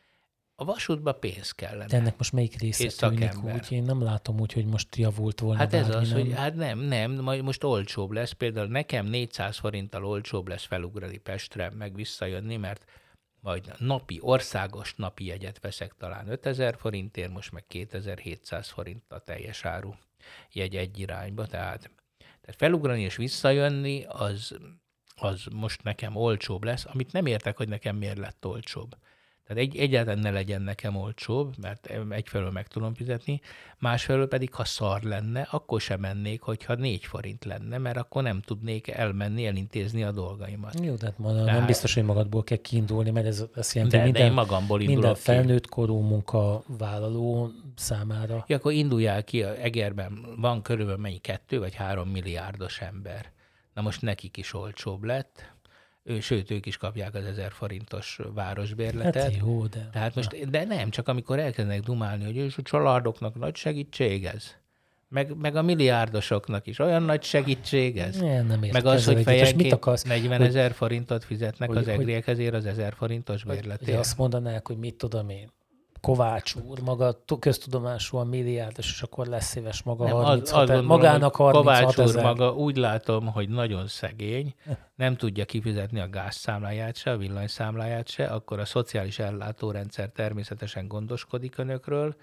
[0.59, 1.87] a vasútba pénz kellene.
[1.87, 3.73] de ennek most melyik része És tűnik úgy?
[3.73, 6.21] Én nem látom úgy, hogy most javult volna Hát ez bármi, az, nem.
[6.21, 8.33] hogy hát nem, nem, majd most olcsóbb lesz.
[8.33, 12.85] Például nekem 400 forinttal olcsóbb lesz felugrani Pestre, meg visszajönni, mert
[13.47, 19.65] majd napi, országos napi jegyet veszek talán 5000 forintért, most meg 2700 forint a teljes
[19.65, 19.95] áru
[20.53, 21.47] jegy egy irányba.
[21.47, 24.57] Tehát, tehát felugrani és visszajönni, az,
[25.15, 28.97] az most nekem olcsóbb lesz, amit nem értek, hogy nekem miért lett olcsóbb.
[29.47, 33.41] Tehát egy, egyáltalán ne legyen nekem olcsóbb, mert egyfelől meg tudom fizetni,
[33.79, 38.41] másfelől pedig, ha szar lenne, akkor sem mennék, hogyha négy forint lenne, mert akkor nem
[38.41, 40.81] tudnék elmenni, elintézni a dolgaimat.
[40.83, 44.03] Jó, de hát ma, nem biztos, hogy magadból kell kiindulni, mert ez azt jelenti, De,
[44.03, 48.45] hogy de én minden, magamból minden felnőtt korú munkavállaló számára.
[48.47, 53.35] Ja, akkor induljál ki, a Egerben van körülbelül mennyi, kettő vagy három milliárdos ember.
[53.75, 55.55] Na most nekik is olcsóbb lett,
[56.09, 59.23] ő, sőt, ők is kapják az ezer forintos városbérletet.
[59.23, 59.89] Hát jó, de...
[59.93, 64.45] Tehát most, de nem, csak amikor elkezdenek dumálni, hogy és a családoknak nagy segítség ez.
[65.09, 68.17] Meg, meg a milliárdosoknak is olyan nagy segítség ez.
[68.17, 70.03] Nem, nem Meg az, hogy fejenként akarsz?
[70.03, 73.99] 40 hogy- ezer forintot fizetnek hogy- az hogy- egriekhez az ezer forintos bérletért.
[73.99, 75.51] azt mondanák, hogy mit tudom én,
[76.07, 80.67] Kovács úr, maga köztudomásúan milliárdos, és akkor lesz szíves maga Nem, az, 36 azt ezer-
[80.67, 82.25] gondolom, magának hogy 36 Kovács úr ezer.
[82.25, 84.55] maga úgy látom, hogy nagyon szegény,
[84.95, 91.59] nem tudja kifizetni a gázszámláját se, a villanyszámláját se, akkor a szociális ellátórendszer természetesen gondoskodik
[91.59, 92.17] önökről,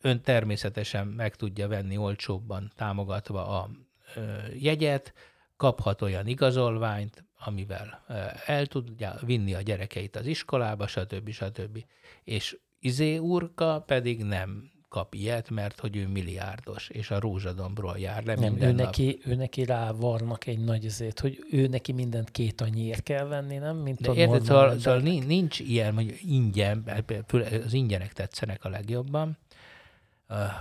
[0.00, 3.68] ön természetesen meg tudja venni olcsóbban támogatva a
[4.14, 4.20] ö,
[4.58, 5.12] jegyet,
[5.56, 8.04] kaphat olyan igazolványt, amivel
[8.46, 11.30] el tudja vinni a gyerekeit az iskolába, stb.
[11.30, 11.84] stb.
[12.24, 18.24] És Izé úrka pedig nem kap ilyet, mert hogy ő milliárdos, és a rózsadombról jár
[18.24, 22.60] le Nem, ő neki, ő neki rávarnak egy nagy ezért, hogy ő neki mindent két
[22.60, 23.76] annyiért kell venni, nem?
[23.76, 29.38] Mint De érted, szóval, szóval nincs, ilyen, hogy ingyen, főleg az ingyenek tetszenek a legjobban,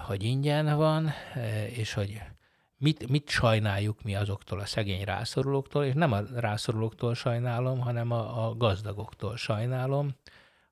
[0.05, 1.11] hogy ingyen van,
[1.70, 2.22] és hogy
[2.78, 8.47] mit, mit sajnáljuk mi azoktól a szegény rászorulóktól, és nem a rászorulóktól sajnálom, hanem a,
[8.47, 10.15] a gazdagoktól sajnálom,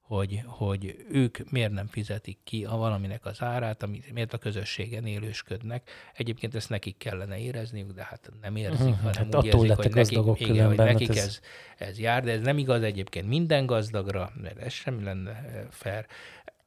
[0.07, 5.05] hogy, hogy ők miért nem fizetik ki a valaminek az árát, amit, miért a közösségen
[5.05, 5.89] élősködnek.
[6.13, 9.93] Egyébként ezt nekik kellene érezniük, de hát nem érzik, Mhm, hanem hát úgy érzik, hogy
[9.93, 11.39] nekik, igen, hogy hát nekik ez- ez,
[11.77, 16.05] ez jár, de ez nem igaz egyébként minden gazdagra, mert ez sem lenne eh, fair.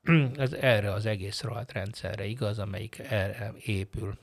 [0.37, 4.19] Ez erre az egész rohadt rendszerre igaz, amelyik erre épül.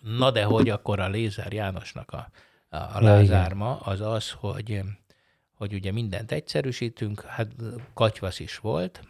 [0.00, 2.30] Na de hogy akkor a Lézer Jánosnak a,
[2.68, 4.80] a, a lázárma az az, hogy,
[5.56, 7.52] hogy ugye mindent egyszerűsítünk, hát
[7.94, 9.02] katyvasz is volt,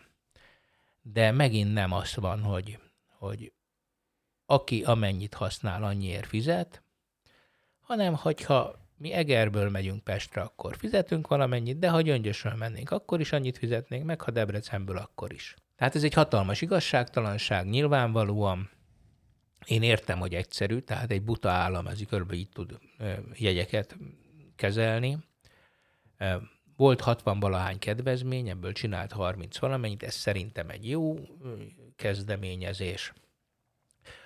[1.03, 2.79] de megint nem az van, hogy,
[3.19, 3.53] hogy
[4.47, 6.83] aki amennyit használ, annyiért fizet,
[7.81, 13.33] hanem hogyha mi Egerből megyünk Pestre, akkor fizetünk valamennyit, de ha Gyöngyösről mennénk, akkor is
[13.33, 15.55] annyit fizetnénk, meg ha Debrecenből, akkor is.
[15.77, 18.71] Tehát ez egy hatalmas igazságtalanság, nyilvánvalóan.
[19.67, 22.79] Én értem, hogy egyszerű, tehát egy buta állam ez körülbelül így tud
[23.35, 23.97] jegyeket
[24.57, 25.19] kezelni.
[26.77, 31.19] Volt 60 valahány kedvezmény, ebből csinált 30 valamennyit, ez szerintem egy jó
[31.97, 33.13] kezdeményezés.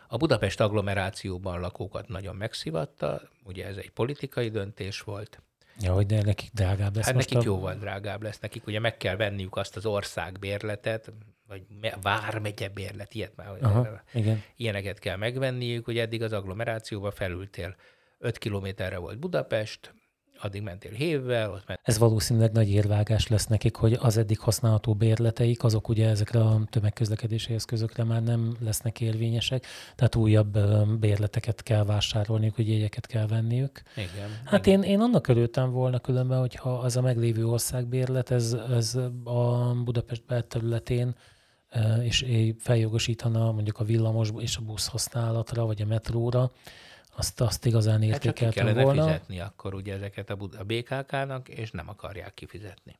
[0.09, 5.43] A Budapest agglomerációban lakókat nagyon megszivatta, ugye ez egy politikai döntés volt.
[5.80, 7.43] Ja, hogy de nekik drágább lesz Hát nekik a...
[7.45, 11.12] jóval drágább lesz, nekik ugye meg kell venniük azt az országbérletet,
[11.49, 14.43] vagy me- vármegye bérlet, ilyet már, Aha, igen.
[14.57, 17.76] ilyeneket kell megvenniük, hogy eddig az agglomerációba felültél
[18.18, 19.95] 5 kilométerre volt Budapest,
[20.43, 24.95] addig mentél hévvel, ott ment Ez valószínűleg nagy érvágás lesz nekik, hogy az eddig használható
[24.95, 30.59] bérleteik, azok ugye ezekre a tömegközlekedési eszközökre már nem lesznek érvényesek, tehát újabb
[30.99, 33.82] bérleteket kell vásárolniuk, hogy jegyeket kell venniük.
[33.97, 34.28] Igen.
[34.45, 39.72] Hát én, én annak örültem volna különben, hogyha az a meglévő országbérlet, ez, ez a
[39.84, 41.14] Budapest belterületén
[42.03, 42.26] és
[42.59, 46.51] feljogosítana mondjuk a villamos és a busz használatra, vagy a metróra,
[47.16, 49.04] azt, azt igazán Hát csak ki értékeltem kellene volna.
[49.04, 52.98] fizetni akkor ugye ezeket a, a BKK-nak, és nem akarják kifizetni.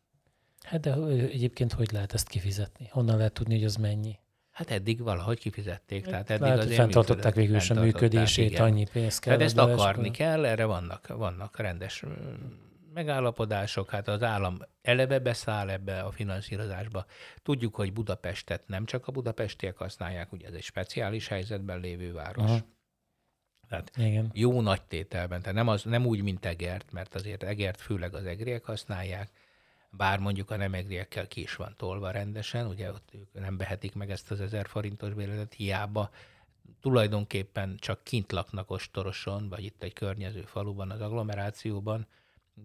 [0.63, 0.95] Hát de
[1.31, 2.89] egyébként hogy lehet ezt kifizetni?
[2.91, 4.19] Honnan lehet tudni, hogy az mennyi?
[4.51, 6.05] Hát eddig valahogy kifizették.
[6.05, 8.63] Tehát eddig Lehet, azért fenntartották végül sem fenntartották, működését, igen.
[8.63, 9.37] annyi pénzt kell.
[9.37, 12.05] Tehát ezt akarni kell, erre vannak, vannak rendes
[12.95, 17.05] megállapodások, hát az állam eleve beszáll ebbe a finanszírozásba.
[17.43, 22.51] Tudjuk, hogy Budapestet nem csak a budapestiek használják, ugye ez egy speciális helyzetben lévő város.
[22.51, 22.59] Aha.
[23.71, 24.31] Tehát Igen.
[24.35, 28.25] jó nagy tételben, tehát nem, az, nem úgy, mint Egert, mert azért Egert főleg az
[28.25, 29.31] egriek használják,
[29.91, 33.95] bár mondjuk a nem egriekkel ki is van tolva rendesen, ugye ott ők nem behetik
[33.95, 36.11] meg ezt az ezer forintos bérletet, hiába
[36.81, 42.07] tulajdonképpen csak kint laknak Ostoroson, vagy itt egy környező faluban, az agglomerációban,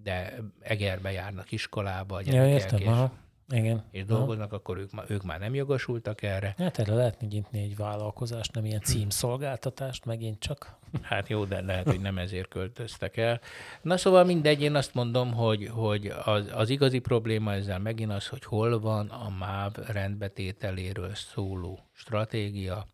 [0.03, 3.13] de Egerbe járnak iskolába a Ja, gyerekek, értem, és, aha.
[3.49, 3.83] Igen.
[3.91, 4.17] és Aha.
[4.17, 6.53] dolgoznak, akkor ők, ők már nem jogosultak erre.
[6.57, 10.77] Hát erre lehetne nyitni egy vállalkozást, nem ilyen címszolgáltatást, megint csak.
[11.01, 13.39] Hát jó, de lehet, hogy nem ezért költöztek el.
[13.81, 18.27] Na szóval mindegy, én azt mondom, hogy, hogy az, az igazi probléma ezzel megint az,
[18.27, 22.87] hogy hol van a MÁV rendbetételéről szóló stratégia,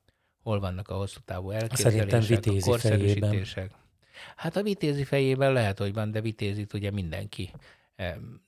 [0.44, 3.72] hol vannak a hosszú távú elképzelések, a korszerűsítések.
[4.36, 7.52] Hát a vitézi fejében lehet, hogy van, de vitézit ugye mindenki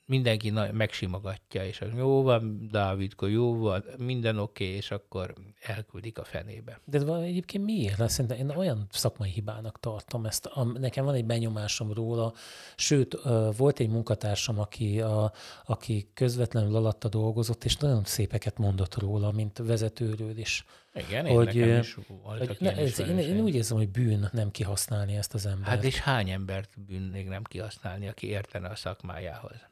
[0.05, 6.17] mindenki megsimogatja, és az jó van, Dávidko, jó van, minden oké, okay, és akkor elküldik
[6.17, 6.79] a fenébe.
[6.85, 7.97] De ez egyébként miért?
[7.97, 10.45] Mert Szerintem én olyan szakmai hibának tartom ezt.
[10.45, 12.33] A, nekem van egy benyomásom róla,
[12.75, 13.17] sőt,
[13.57, 15.31] volt egy munkatársam, aki, a,
[15.65, 20.65] aki közvetlenül alatta dolgozott, és nagyon szépeket mondott róla, mint vezetőről is.
[20.93, 24.29] Igen, én Hogy, nekem is voltak Hogy, ne, ez, én, én úgy érzem, hogy bűn
[24.31, 25.67] nem kihasználni ezt az embert.
[25.67, 29.71] Hát és hány embert bűnnék nem kihasználni, aki értene a szakmájához?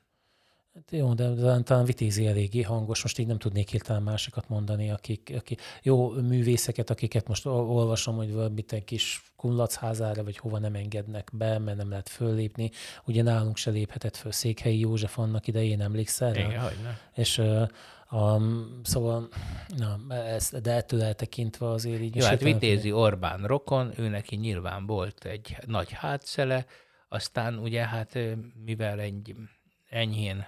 [0.74, 4.92] Hát jó, de talán, talán vitézi eléggé hangos, most így nem tudnék hirtelen másikat mondani,
[4.92, 10.60] akik, akik jó művészeket, akiket most ol- olvasom, hogy valamit egy kis kullacházára, vagy hova
[10.60, 12.72] nem engednek be, mert nem lehet föllépni.
[13.06, 16.36] Ugye nálunk se léphetett föl Székhelyi József annak idején, emlékszel?
[16.36, 16.62] Igen.
[17.16, 17.42] És
[18.12, 19.28] um, szóval,
[19.78, 22.16] na, ez, de ettől eltekintve azért így...
[22.16, 26.66] Jó, hát Vitézi Orbán rokon, ő neki nyilván volt egy nagy hátszele,
[27.10, 28.18] aztán ugye hát
[28.66, 29.36] mivel egy
[29.90, 30.46] enyhén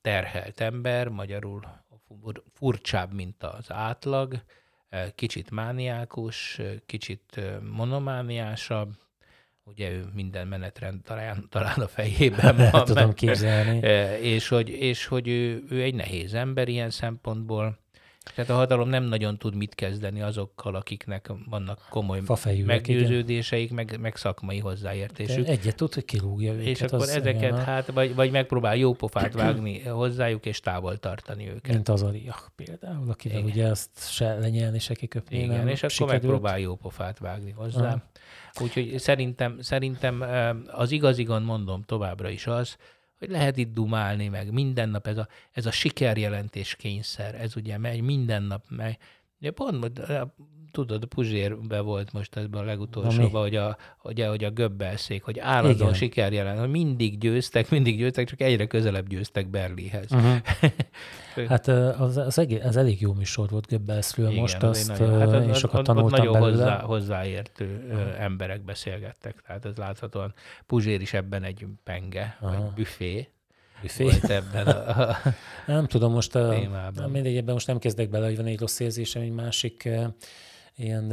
[0.00, 4.42] terhelt ember, magyarul fur- furcsább, mint az átlag,
[4.88, 8.94] eh, kicsit mániákus, eh, kicsit eh, monomániásabb,
[9.64, 13.78] ugye ő minden menetrend talán, talán a fejében van, tudom képzelni.
[14.20, 17.81] És hogy, és hogy ő, ő egy nehéz ember ilyen szempontból.
[18.34, 22.76] Tehát a hatalom nem nagyon tud mit kezdeni azokkal, akiknek vannak komoly Fafejűek, igen.
[22.76, 25.44] meggyőződéseik, meg, meg szakmai hozzáértésük.
[25.44, 26.66] De egyet tud, hogy kirúgja őket.
[26.66, 31.48] És akkor ezeket, igen, hát, vagy, vagy megpróbál jó pofát vágni hozzájuk, és távol tartani
[31.48, 31.72] őket.
[31.72, 33.50] Mint az Ariach például, akivel Igen.
[33.50, 36.22] ugye azt se lenyelni, se kiköpni Igen, nem és akkor sikerült.
[36.22, 37.86] megpróbál jó pofát vágni hozzá.
[37.86, 38.02] Aha.
[38.60, 40.24] Úgyhogy szerintem, szerintem
[40.66, 42.76] az igazi gond, mondom továbbra is az,
[43.22, 47.78] hogy lehet itt dumálni, meg minden nap ez a, ez a sikerjelentés kényszer, ez ugye
[47.78, 48.98] megy, minden nap megy.
[49.40, 50.00] Ugye pont,
[50.72, 55.76] tudod, Puzsérbe volt most ebben a legutolsóban, hogy a, ugye, hogy a göbbelszék, hogy állandóan
[55.88, 55.94] Igen.
[55.94, 60.12] sikerjelen, hogy mindig győztek, mindig győztek, csak egyre közelebb győztek Berlihez.
[60.12, 60.36] Uh-huh.
[61.48, 65.46] Hát az, az, egész, az elég jó műsor volt Göbbelszről Igen, most, azt nagyon- hát,
[65.46, 66.50] én sokat ott- tanultam nagyon belőle.
[66.62, 70.34] hozzá, hozzáértő ö, emberek beszélgettek, tehát ez láthatóan
[70.66, 72.56] Puzsér is ebben egy penge, Aha.
[72.62, 73.28] vagy büfé
[73.82, 74.02] Büfé.
[74.02, 75.16] volt ebben a, a
[75.66, 77.10] Nem tudom, most a, témában.
[77.10, 79.88] mindegy, ebben most nem kezdek bele, hogy van egy rossz érzésem, egy másik
[80.76, 81.12] ilyen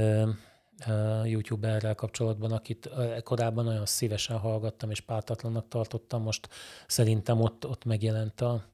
[1.25, 2.89] youtuberrel kapcsolatban, akit
[3.23, 6.49] korábban nagyon szívesen hallgattam és pártatlannak tartottam, most
[6.87, 8.65] szerintem ott, ott megjelent a,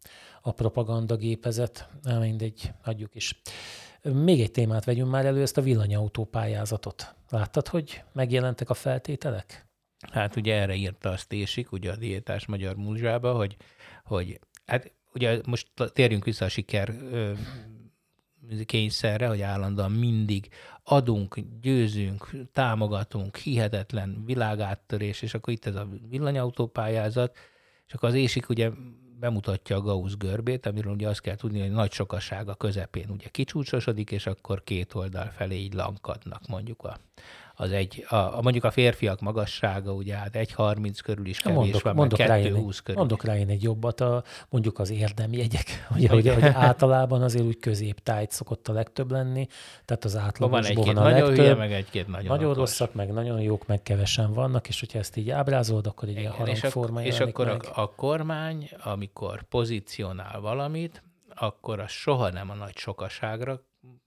[0.41, 1.89] a propaganda gépezet.
[2.01, 3.41] Na, mindegy, hagyjuk is.
[4.01, 7.15] Még egy témát vegyünk már elő, ezt a villanyautó pályázatot.
[7.29, 9.67] Láttad, hogy megjelentek a feltételek?
[10.11, 13.57] Hát ugye erre írta a Stésik, ugye a Diétás Magyar Múzsába, hogy,
[14.03, 17.33] hogy hát ugye most térjünk vissza a siker ö,
[18.65, 20.49] kényszerre, hogy állandóan mindig
[20.87, 27.37] adunk, győzünk, támogatunk, hihetetlen világáttörés, és akkor itt ez a villanyautópályázat,
[27.87, 28.69] és akkor az Ésik ugye
[29.19, 33.27] bemutatja a Gauss görbét, amiről ugye azt kell tudni, hogy nagy sokaság a közepén ugye
[33.27, 36.97] kicsúcsosodik, és akkor két oldal felé így lankadnak mondjuk a,
[37.55, 41.81] az egy, a, a, mondjuk a férfiak magassága, ugye hát 1,30 körül is kevés mondok,
[41.81, 42.99] van, mondok, rá én, 2,20 egy, körül.
[42.99, 47.59] mondok rá én egy jobbat, a, mondjuk az érdemjegyek, ugye, hogy, hogy általában azért úgy
[47.59, 49.47] középtájt szokott a legtöbb lenni,
[49.85, 51.35] tehát az átlagosból van a nagyon legtöbb.
[51.35, 52.57] hülye, meg egy-két nagyon, nagyon okos.
[52.57, 56.33] rosszak, meg nagyon jók, meg kevesen vannak, és hogyha ezt így ábrázolod, akkor egy ilyen
[56.33, 57.65] Igen, és, ak- harangforma és akkor meg.
[57.73, 61.03] a, a kormány, amikor pozícionál valamit,
[61.35, 63.61] akkor az soha nem a nagy sokaságra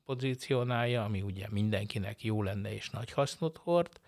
[0.09, 4.01] pozícionálja, ami ugye mindenkinek jó lenne és nagy hasznot hord,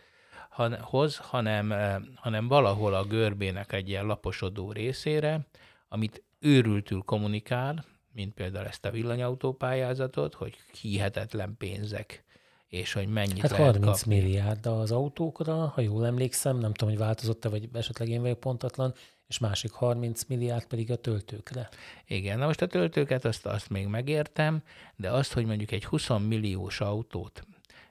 [0.50, 5.40] han, hoz, hanem, eh, hanem valahol a görbének egy ilyen laposodó részére,
[5.88, 12.24] amit őrültül kommunikál, mint például ezt a villanyautópályázatot, hogy hihetetlen pénzek,
[12.68, 14.14] és hogy mennyit Hát lehet 30 kapni.
[14.14, 18.94] milliárd az autókra, ha jól emlékszem, nem tudom, hogy változott-e, vagy esetleg én vagyok pontatlan,
[19.30, 21.68] és másik 30 milliárd pedig a töltőkre.
[22.06, 24.62] Igen, na most a töltőket azt, azt még megértem,
[24.96, 27.46] de azt, hogy mondjuk egy 20 milliós autót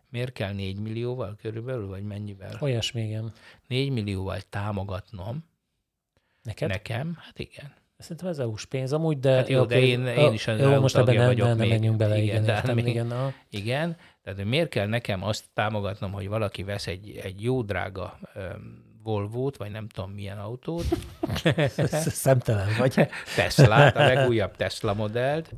[0.10, 2.58] miért kell 4 millióval körülbelül, vagy mennyivel?
[2.60, 3.34] Olyasmi, igen.
[3.68, 5.44] 4 millióval támogatnom
[6.44, 6.70] Neked?
[6.70, 7.74] nekem, hát igen.
[7.98, 9.32] Szerintem ez EU-s pénz amúgy, de...
[9.36, 11.98] Hát jó, de én- én is az jó, most ebben nem, vagyok nem, nem menjünk
[11.98, 13.12] bele, Igen, igen, értem, még- igen.
[13.12, 18.20] A, Igen, tehát miért kell nekem azt támogatnom, hogy valaki vesz egy, egy jó drága
[18.36, 20.86] um, Volvo-t, vagy nem tudom milyen autót,
[22.26, 23.08] szemtelen vagy.
[23.36, 25.54] Teslát, a legújabb Tesla modellt,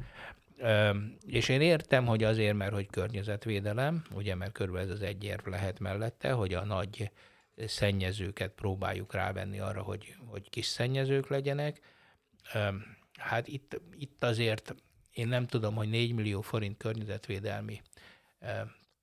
[1.26, 5.48] és én értem, hogy azért, mert hogy környezetvédelem, ugye, mert körülbelül ez az egy érv
[5.48, 7.12] lehet mellette, hogy a nagy
[7.66, 11.80] szennyezőket próbáljuk rávenni arra, hogy, hogy kis szennyezők legyenek.
[13.18, 14.76] Hát itt, itt azért
[15.14, 17.82] én nem tudom, hogy 4 millió forint környezetvédelmi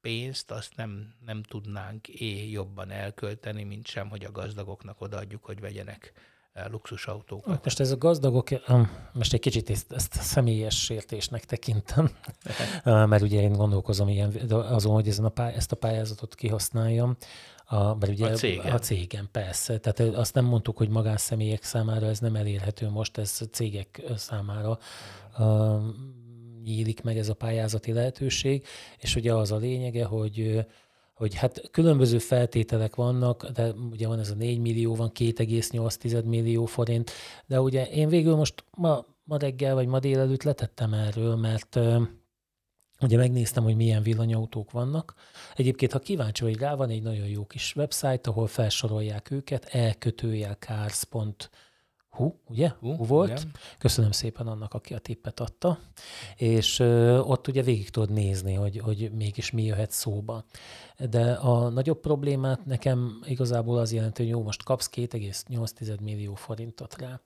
[0.01, 5.61] pénzt azt nem, nem tudnánk é jobban elkölteni, mint sem, hogy a gazdagoknak odaadjuk, hogy
[5.61, 6.13] vegyenek
[6.53, 7.65] eh, luxusautókat.
[7.65, 12.11] Most ez a gazdagok, um, most egy kicsit ezt, ezt személyes sértésnek tekintem,
[12.85, 17.17] Uh, mert ugye én gondolkozom ilyen, azon, hogy ezen a pály, ezt a pályázatot kihasználjam,
[17.71, 18.73] a, mert ugye A cégen.
[18.73, 19.79] a cégen, persze.
[19.79, 24.79] Tehát azt nem mondtuk, hogy magánszemélyek számára ez nem elérhető most, ez cégek számára
[26.69, 28.67] nyílik meg ez a pályázati lehetőség,
[28.99, 30.67] és ugye az a lényege, hogy
[31.19, 36.65] hogy hát különböző feltételek vannak, de ugye van ez a 4 millió, van 2,8 millió
[36.65, 37.11] forint,
[37.47, 41.79] de ugye én végül most ma, ma reggel vagy ma délelőtt letettem erről, mert
[43.01, 45.15] ugye megnéztem, hogy milyen villanyautók vannak.
[45.55, 49.65] Egyébként, ha kíváncsi vagy rá, van egy nagyon jó kis website, ahol felsorolják őket,
[52.11, 52.73] elkötőjelcars.hu, ugye?
[52.81, 53.31] Hú, Hú volt.
[53.31, 53.51] igen.
[53.79, 55.79] Köszönöm szépen annak, aki a tippet adta.
[56.37, 60.45] És ö, ott ugye végig tudod nézni, hogy, hogy mégis mi jöhet szóba.
[61.11, 66.97] De a nagyobb problémát nekem igazából az jelenti, hogy jó, most kapsz 2,8 millió forintot
[66.99, 67.21] rá.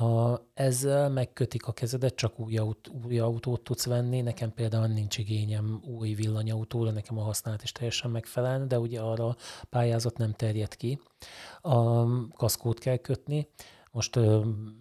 [0.00, 4.20] A, ezzel megkötik a kezedet, csak új, aut, új autót tudsz venni.
[4.20, 9.26] Nekem például nincs igényem új villanyautóra, nekem a használat is teljesen megfelel, de ugye arra
[9.26, 9.36] a
[9.70, 11.00] pályázat nem terjed ki.
[11.60, 13.48] A kaszkót kell kötni,
[13.92, 14.18] most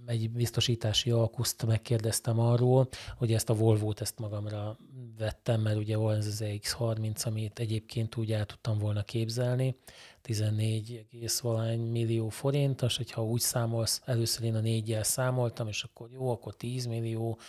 [0.05, 2.87] egy biztosítási alkuszt megkérdeztem arról,
[3.17, 4.77] hogy ezt a Volvo-t ezt magamra
[5.17, 9.75] vettem, mert ugye van ez az X30, amit egyébként úgy el tudtam volna képzelni,
[10.21, 11.05] 14,
[11.41, 16.31] valány millió forint, és hogyha úgy számolsz, először én a négyel számoltam, és akkor jó,
[16.31, 17.39] akkor 10 millió,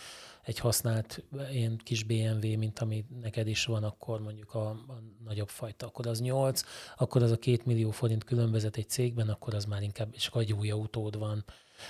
[0.43, 5.49] egy használt ilyen kis BMW, mint ami neked is van, akkor mondjuk a, a nagyobb
[5.49, 6.61] fajta, akkor az 8,
[6.97, 10.41] akkor az a 2 millió forint különbözet egy cégben, akkor az már inkább, és akkor
[10.41, 11.45] egy új autód van.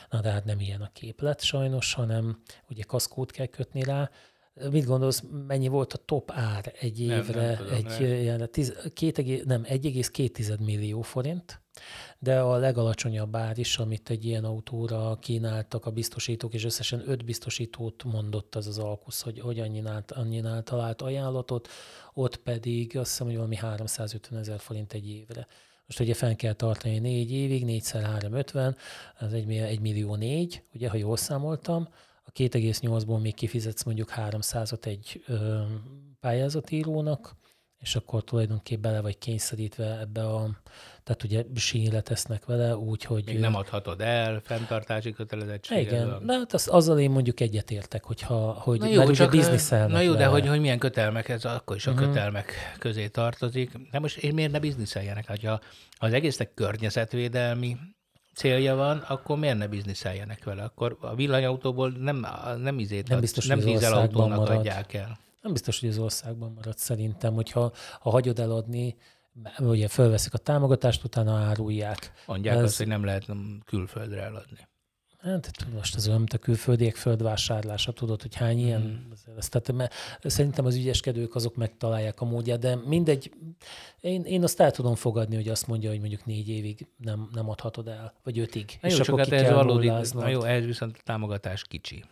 [0.10, 4.10] Na de hát nem ilyen a képlet sajnos, hanem ugye kaszkót kell kötni rá.
[4.72, 7.46] Mit gondolsz, mennyi volt a top ár egy Nem, évre?
[7.46, 8.04] nem tudom, egy, nem.
[8.04, 11.63] ilyen, tiz, két, egé- nem, 1,2 millió forint,
[12.20, 17.26] de a legalacsonyabb ár is, amit egy ilyen autóra kínáltak a biztosítók, és összesen öt
[17.26, 21.68] biztosítót mondott az az alkusz, hogy, hogy annyinált, annyinált talált ajánlatot,
[22.14, 25.48] ott pedig azt hiszem, hogy valami 350 ezer forint egy évre.
[25.86, 28.78] Most ugye fenn kell tartani négy évig, 4 x 350,
[29.20, 31.88] az egy, mi- egy millió négy, ugye, ha jól számoltam,
[32.26, 35.62] a 2,8-ból még kifizetsz mondjuk 300-ot egy ö,
[36.20, 37.36] pályázatírónak,
[37.80, 40.50] és akkor tulajdonképpen bele vagy kényszerítve ebbe a,
[41.04, 43.24] tehát ugye sínre tesznek vele, úgyhogy...
[43.26, 45.78] Még nem adhatod el, fenntartási kötelezettség.
[45.78, 50.00] Igen, de hát az, azzal én mondjuk egyetértek, hogyha, hogy Na jó, csak, bizniszelnek na
[50.02, 52.04] jó, de hogy, hogy milyen kötelmek, ez akkor is a Mhm.
[52.04, 53.72] kötelmek közé tartozik.
[53.92, 55.26] De most én miért ne bizniszeljenek?
[55.26, 55.60] Hát, Ha
[55.98, 57.78] az egésznek környezetvédelmi
[58.36, 60.64] célja van, akkor miért ne bizniszeljenek vele?
[60.64, 62.26] Akkor a villanyautóból nem,
[62.62, 65.20] nem, izét Nem ad- biztos, nem hogy az dízelautónak adják el.
[65.42, 68.96] Nem biztos, hogy az országban marad szerintem, hogyha ha hagyod eladni,
[69.60, 72.12] ugye fölveszik a támogatást, utána árulják.
[72.26, 73.26] Mondják Ez- azt, hogy nem lehet
[73.66, 74.58] külföldre eladni.
[75.20, 79.38] Hát most az olyan, mint a külföldiek földvásárlása, tudod, hogy hány ilyen, Mhm.
[79.38, 83.32] ez, tehát mert szerintem az ügyeskedők azok megtalálják a módját, de mindegy,
[84.00, 87.50] én, én azt el tudom fogadni, hogy azt mondja, hogy mondjuk négy évig nem, nem
[87.50, 90.28] adhatod el, vagy ötig, Na jó, és csak akkor hát ki ez kell valódi, na
[90.28, 92.04] jó, ez viszont a támogatás kicsi.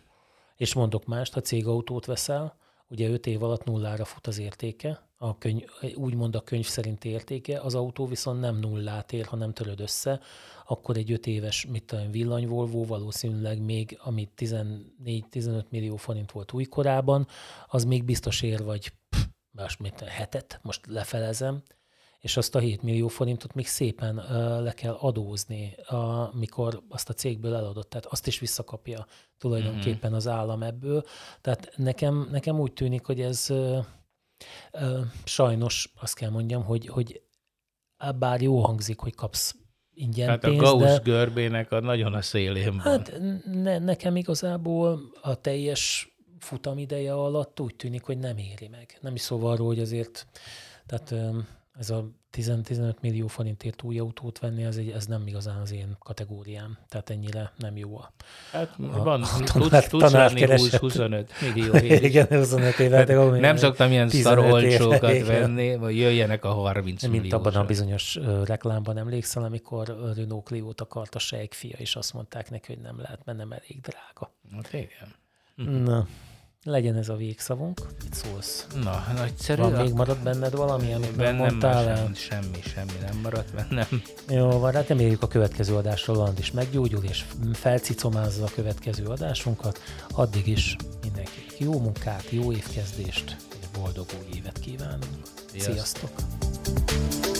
[0.56, 2.56] És mondok mást, ha cégautót veszel,
[2.92, 5.62] ugye 5 év alatt nullára fut az értéke, a könyv,
[5.94, 10.20] úgymond a könyv szerinti értéke, az autó viszont nem nullát ér, hanem töröd össze,
[10.66, 16.52] akkor egy 5 éves, mit tudom, villany Volvo valószínűleg még, amit 14-15 millió forint volt
[16.52, 17.26] újkorában,
[17.66, 21.62] az még biztos ér, vagy pff, most mit, hetet, most lefelezem,
[22.22, 24.14] és azt a 7 millió forintot még szépen
[24.62, 25.76] le kell adózni,
[26.32, 27.90] amikor azt a cégből eladott.
[27.90, 29.06] Tehát azt is visszakapja
[29.38, 31.04] tulajdonképpen az állam ebből.
[31.40, 33.48] Tehát nekem, nekem úgy tűnik, hogy ez
[35.24, 37.22] sajnos azt kell mondjam, hogy, hogy
[38.18, 39.54] bár jó hangzik, hogy kapsz
[39.94, 42.80] ingyen hát pénzt, a Gauss de, görbének a nagyon a szélén van.
[42.80, 48.98] Hát ne, nekem igazából a teljes futamideje alatt úgy tűnik, hogy nem éri meg.
[49.00, 50.26] Nem is szóval arról, hogy azért,
[50.86, 51.14] tehát
[51.82, 55.96] ez a 10-15 millió forintért új autót venni, ez, egy, ez nem igazán az én
[55.98, 56.78] kategóriám.
[56.88, 58.12] Tehát ennyire nem jó a
[58.52, 62.02] Hát a, van, a tudsz, tudsz venni 20-25 millió év.
[62.10, 63.08] Igen, 25 évet.
[63.08, 67.32] Hát nem szoktam ilyen szarolcsókat venni, vagy jöjjenek a 30 Mint milliós.
[67.32, 72.72] abban a bizonyos reklámban emlékszel, amikor Renault Clio-t akart a sejkfia, és azt mondták neki,
[72.72, 74.32] hogy nem lehet, mert nem elég drága.
[74.52, 75.14] Hát igen.
[75.84, 76.06] Na,
[76.64, 77.80] legyen ez a végszavunk.
[78.02, 78.66] Mit szólsz?
[78.82, 79.62] Na, nagyszerű.
[79.62, 81.96] Van még maradt benned valami, amit nem mondtál el?
[81.96, 84.02] Semmi, semmi, semmi nem maradt bennem.
[84.28, 89.80] Jó, van, hát reméljük a következő adásról Land is meggyógyul, és felcicomázza a következő adásunkat.
[90.10, 93.36] Addig is mindenkinek jó munkát, jó évkezdést,
[93.78, 95.22] boldog új évet kívánunk.
[95.56, 96.10] Sziasztok!
[96.10, 97.31] Sziasztok.